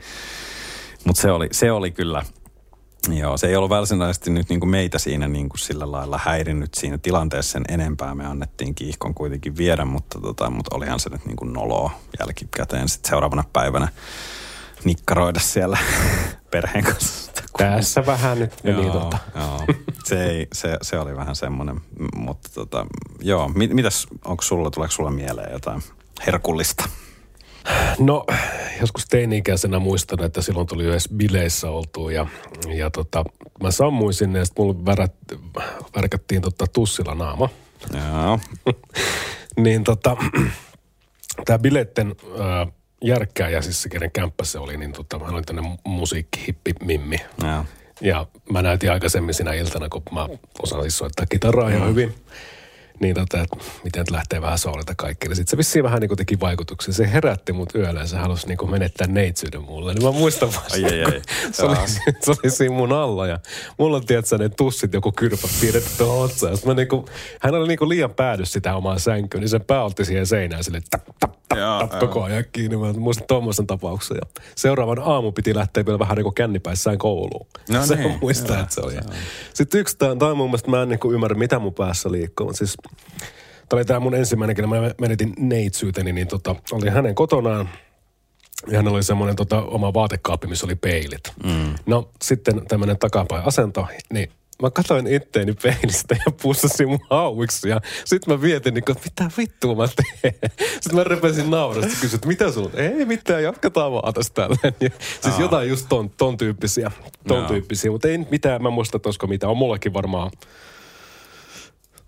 [1.08, 2.24] Mutta se oli, se oli kyllä,
[3.10, 6.74] Joo, se ei ollut varsinaisesti nyt niin kuin meitä siinä niin kuin sillä lailla häirinnyt
[6.74, 8.16] siinä tilanteessa sen enempää.
[8.16, 12.90] Me annettiin kiihkon kuitenkin viedä, mutta, tota, mutta olihan se nyt niin kuin noloa jälkikäteen
[12.90, 13.88] sitten seuraavana päivänä
[14.84, 15.78] nikkaroida siellä
[16.52, 17.32] perheen kanssa.
[17.58, 19.18] Tässä vähän nyt meni Joo, tota.
[19.36, 19.66] joo.
[20.04, 21.82] Se, ei, se, se, oli vähän semmoinen,
[22.16, 22.86] mutta tota,
[23.22, 25.84] joo, mit, mitäs, onko sulla, tuleeko sulla mieleen jotain
[26.28, 26.90] herkullista?
[28.00, 28.26] No,
[28.82, 32.28] joskus teini-ikäisenä muistan, että silloin tuli yhdessä bileissä oltu ja,
[32.76, 33.26] ja tota,
[33.64, 35.16] mä sammuin sinne ja sitten mulle värät,
[35.96, 37.50] värkättiin tota tussilla naama.
[39.58, 40.18] Niin tota,
[41.46, 42.74] tämä bileitten äh,
[43.04, 47.18] järkkääjä, siis se kenen kämppä se oli, niin tota, hän oli tämmöinen musiikkihippi-mimmi.
[47.44, 47.66] joo.
[48.02, 50.28] Ja mä näytin aikaisemmin sinä iltana, kun mä
[50.64, 52.16] osaan siis soittaa kitaraa ihan hyvin.
[53.00, 55.28] Niin tota, että miten nyt lähtee vähän soolita kaikki.
[55.28, 56.94] Sitten se vissiin vähän niin kuin teki vaikutuksen.
[56.94, 59.94] Se herätti mut yöllä ja se halusi niin kuin menettää neitsyyden mulle.
[59.94, 61.22] Niin mä muistan vaan Ai, ai, ai.
[61.52, 61.76] se, oli,
[62.24, 63.40] se oli siinä mun alla ja
[63.78, 66.58] mulla on tietysti ne tussit, joku kyrpä piirretty tuohon otsaan.
[66.66, 67.06] Mä niin kuin,
[67.42, 70.64] hän oli niin kuin liian päädy sitä omaa sänkyyn, niin sen pää otti siihen seinään
[70.64, 72.78] sille tap, tap, tap, Joo, tap, koko ajan kiinni.
[72.78, 74.18] Mä muistan tuommoisen tapauksen.
[74.18, 77.48] Ja seuraavan aamu piti lähteä vielä vähän niin kuin kännipäissään kouluun.
[77.70, 78.96] No se niin, muistaa, että se oli.
[79.54, 82.46] Sitten yksi, tämä on mun mielestä, mä en niin kuin ymmärrä, mitä mun päässä liikkuu.
[82.48, 82.78] Mutta siis,
[83.70, 87.70] tämä oli tämä mun ensimmäinen, kun mä menetin neitsyyteni, niin tota, oli hänen kotonaan.
[88.68, 91.34] Ja hänellä oli semmoinen tota, oma vaatekaappi, missä oli peilit.
[91.44, 91.76] Mm.
[91.86, 94.32] No sitten tämmöinen takapäin asento, niin
[94.62, 97.70] mä katsoin itteeni peilistä ja pussasin mun hauiksi.
[97.70, 100.34] Ja sitten mä vietin, niin että mitä vittua mä teen.
[100.82, 102.70] Sitten mä repesin naurasta ja kysyin, että mitä sulla?
[102.74, 104.76] Ei mitään, jatketaan vaan tästä tälleen.
[104.82, 104.90] Ja,
[105.22, 105.42] siis Aa.
[105.42, 106.92] jotain just ton, ton tyyppisiä.
[107.28, 107.48] Ton Joo.
[107.48, 109.52] tyyppisiä, mutta ei mitään, mä muista, että olisiko mitään.
[109.52, 110.32] On mullakin varmaan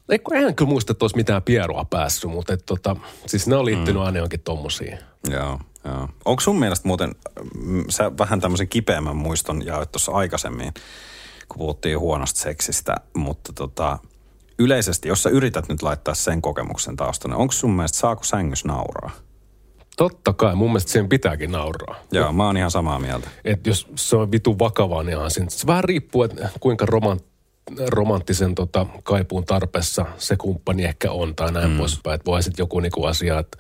[0.10, 2.96] ei, kun eihän kyllä muista, että olisi mitään pierua päässyt, mutta et, tota,
[3.26, 4.02] siis ne on liittynyt mm.
[4.02, 5.00] aina johonkin tommosiin.
[5.30, 6.10] Joo, joo.
[6.26, 7.16] Onko sun mielestä muuten,
[7.64, 10.74] mm, sä vähän tämmöisen kipeämmän muiston jaoit tuossa aikaisemmin,
[11.50, 13.98] kun puhuttiin huonosta seksistä, mutta tota,
[14.60, 19.12] yleisesti, jos sä yrität nyt laittaa sen kokemuksen taustaan, onko sun mielestä, saako sängys nauraa?
[19.98, 21.96] Totta kai, mun mielestä siihen pitääkin nauraa.
[22.12, 23.28] Joo, mä oon ihan samaa mieltä.
[23.46, 27.26] että jos se on vitu vakavaa, niin onhan siinä- se vähän riippuu, että kuinka romant,
[27.88, 31.78] romanttisen tota, kaipuun tarpeessa se kumppani ehkä on tai näin mm.
[31.78, 32.16] poispäin.
[32.16, 33.58] Että voi sitten joku niinku asia, että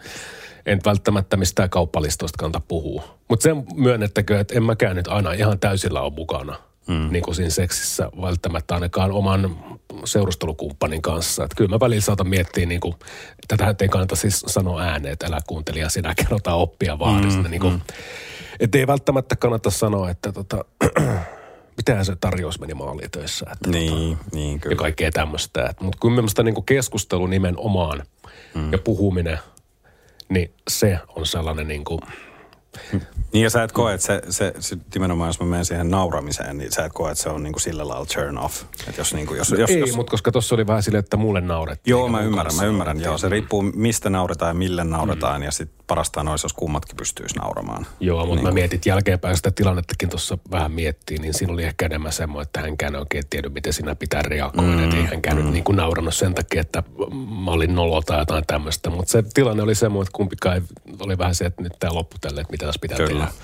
[0.65, 3.19] en välttämättä mistään kauppalistoista kanta puhua.
[3.29, 6.55] Mutta sen myönnettäkö, että en mäkään nyt aina ihan täysillä ole mukana.
[6.87, 7.07] Mm.
[7.11, 9.57] Niin kuin siinä seksissä välttämättä ainakaan oman
[10.05, 11.43] seurustelukumppanin kanssa.
[11.43, 12.95] Että kyllä mä välillä saatan miettiä, niin kuin,
[13.47, 17.25] tätä ei kannata siis sanoa ääneen, että älä kuuntelija, sinä kerrotaan oppia vaan.
[17.25, 17.81] Mm, niin kuin, mm.
[18.59, 20.65] Että ei välttämättä kannata sanoa, että tota,
[21.79, 23.45] mitähän se tarjous meni maaliin töissä.
[23.53, 24.75] Että Niin, niin ja kyllä.
[24.75, 25.73] kaikkea tämmöistä.
[25.79, 28.03] Mutta kyllä mielestäni niin keskustelu nimenomaan
[28.55, 28.71] mm.
[28.71, 29.39] ja puhuminen,
[30.29, 31.99] niin se on sellainen niin kuin,
[33.33, 36.57] Niin ja sä et koe, että se, se, se nimenomaan jos mä menen siihen nauramiseen,
[36.57, 38.61] niin sä et koe, että se on niinku sillä lailla turn off.
[38.87, 41.41] Että jos niinku, jos, jos, ei, jos, mutta koska tuossa oli vähän silleen, että mulle
[41.41, 41.91] naurettiin.
[41.91, 42.97] Joo, mä ymmärrän, mä ymmärrän.
[42.97, 43.29] Joo, naurettiin.
[43.29, 45.41] se riippuu mistä nauretaan ja mille nauretaan.
[45.41, 45.45] Mm.
[45.45, 47.85] Ja sitten parastaan olisi, jos kummatkin pystyisi nauramaan.
[47.99, 51.63] Joo, mutta Niin mä kuin- mietin jälkeenpäin sitä tilannettakin tuossa vähän miettiin, niin siinä oli
[51.63, 54.67] ehkä enemmän semmoinen, että hänkään ei oikein tiedä, miten siinä pitää reagoida.
[54.71, 55.43] Mm, että ei hänkään mm.
[55.43, 56.83] nyt niin kuin naurannut sen takia, että
[57.45, 58.89] mä olin nolo tai jotain tämmöistä.
[58.89, 60.61] Mutta se tilanne oli semmoinen, että kumpikaan
[60.99, 63.25] oli vähän se, että nyt tämä loppu tälle, että mitä tässä pitää Kyllä.
[63.25, 63.43] tehdä.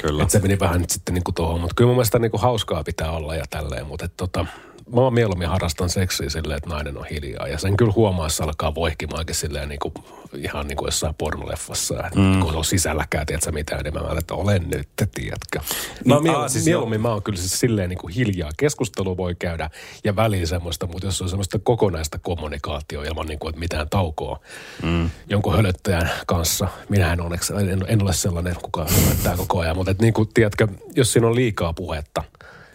[0.00, 0.22] Kyllä.
[0.22, 2.40] Että se meni vähän nyt sitten niin kuin tuohon, mutta kyllä mun mielestä niin kuin
[2.40, 4.46] hauskaa pitää olla ja tälleen, mutta että tota,
[4.94, 7.48] mä oon mieluummin harrastan seksiä silleen, että nainen on hiljaa.
[7.48, 9.94] Ja sen kyllä huomaa, että se alkaa voihkimaankin silleen niin kuin,
[10.34, 11.94] ihan niin kuin jossain pornoleffassa.
[12.14, 12.40] Mm.
[12.40, 15.60] Kun on sisälläkään, tiedätkö mitään, niin mä että olen nyt, tiedätkö.
[16.04, 18.50] Mä oon Niin, aa, siis mieluummin mä oon kyllä siis silleen niin kuin hiljaa.
[18.56, 19.70] Keskustelu voi käydä
[20.04, 24.40] ja väliin semmoista, mutta jos on semmoista kokonaista kommunikaatioa ilman niin kuin, että mitään taukoa
[24.82, 25.10] mm.
[25.28, 26.68] jonkun hölöttäjän kanssa.
[26.88, 30.28] Minä en onneksi, en, en ole sellainen, kuka hölöttää koko ajan, mutta että niin kuin,
[30.34, 32.24] tiedätkö, jos siinä on liikaa puhetta,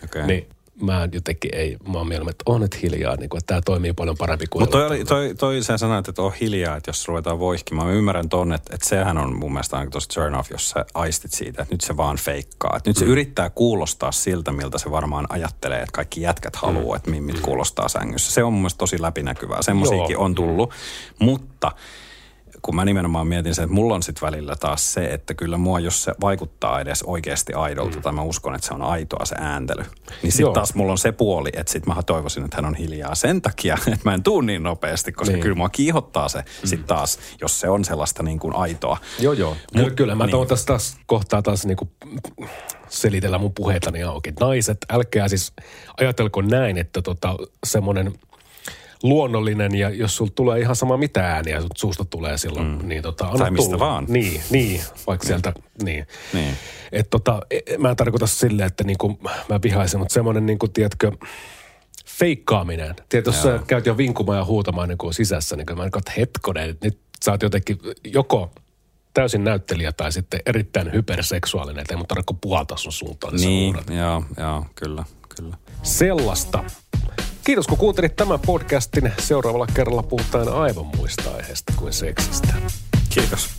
[0.04, 0.28] Okei.
[0.28, 0.48] niin
[0.82, 3.94] mä jotenkin ei, mä oon mieluummin, että on nyt hiljaa, niin kuin, että tämä toimii
[3.94, 5.16] paljon parempi kuin Mutta toi, oli, elokuva.
[5.16, 7.88] toi, toi sä sanoit, että on hiljaa, että jos ruvetaan voihkimaan.
[7.88, 10.86] Mä ymmärrän ton, että, että sehän on mun mielestä aina tosi turn off, jos sä
[10.94, 12.74] aistit siitä, että nyt se vaan feikkaa.
[12.78, 17.12] Että nyt se yrittää kuulostaa siltä, miltä se varmaan ajattelee, että kaikki jätkät haluaa, että
[17.12, 18.32] mimmit kuulostaa sängyssä.
[18.32, 19.62] Se on mun mielestä tosi läpinäkyvää.
[19.62, 20.74] Semmoisiakin on tullut.
[21.20, 21.72] Mutta
[22.62, 25.80] kun mä nimenomaan mietin sen, että mulla on sitten välillä taas se, että kyllä mua,
[25.80, 28.02] jos se vaikuttaa edes oikeasti aidolta, mm.
[28.02, 29.84] tai mä uskon, että se on aitoa se ääntely,
[30.24, 33.16] niin sitten taas mulla on se puoli, että sitten mä toivoisin, että hän on hiljaa
[33.16, 35.44] sen takia, että mä en tuu niin nopeasti, koska niin.
[35.44, 36.68] kyllä mua kiihottaa se mm.
[36.68, 38.98] sitten taas, jos se on sellaista niin kuin aitoa.
[39.20, 39.58] Joo, joo.
[39.76, 40.48] Mut, kyllä mä niin.
[40.48, 41.92] tässä taas kohtaa taas niin kuin
[42.90, 44.34] selitellä mun puheitani auki.
[44.40, 45.54] Naiset, älkää siis
[45.98, 47.36] ajatelko näin, että tota,
[47.66, 48.14] semmoinen–
[49.04, 52.88] luonnollinen ja jos sulla tulee ihan sama mitä ääniä suusta tulee silloin, mm.
[52.88, 53.80] niin tota, anna Tai mistä tulla.
[53.80, 54.06] vaan.
[54.08, 55.28] Niin, niin vaikka niin.
[55.28, 56.08] sieltä, niin.
[56.34, 56.54] niin.
[56.92, 61.12] Et tota, e, mä en tarkoita silleen, että niinku, mä vihaisin, mutta semmoinen niinku, tiedätkö,
[62.08, 62.96] feikkaaminen.
[63.10, 66.70] Tiedätkö, jos sä käyt jo vinkumaan ja huutamaan niin kuin sisässä, niin mä niin hetkonen,
[66.70, 68.52] että nyt sä oot jotenkin joko
[69.14, 73.36] täysin näyttelijä tai sitten erittäin hyperseksuaalinen, että ei mun tarvitse puhaltaa sun suuntaan.
[73.36, 75.04] Niin, niin joo, joo, kyllä,
[75.36, 75.58] kyllä.
[75.84, 76.64] Sellaista.
[77.44, 79.14] Kiitos kun kuuntelit tämän podcastin.
[79.20, 82.54] Seuraavalla kerralla puhutaan aivan muista aiheesta kuin seksistä.
[83.10, 83.50] Kiitos.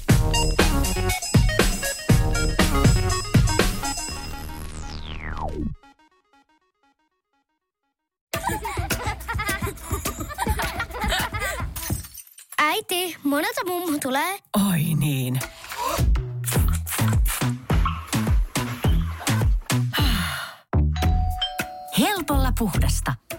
[12.58, 14.38] Äiti, monelta mummu tulee?
[14.70, 15.40] Oi niin.
[21.98, 23.14] Helpolla puhdasta.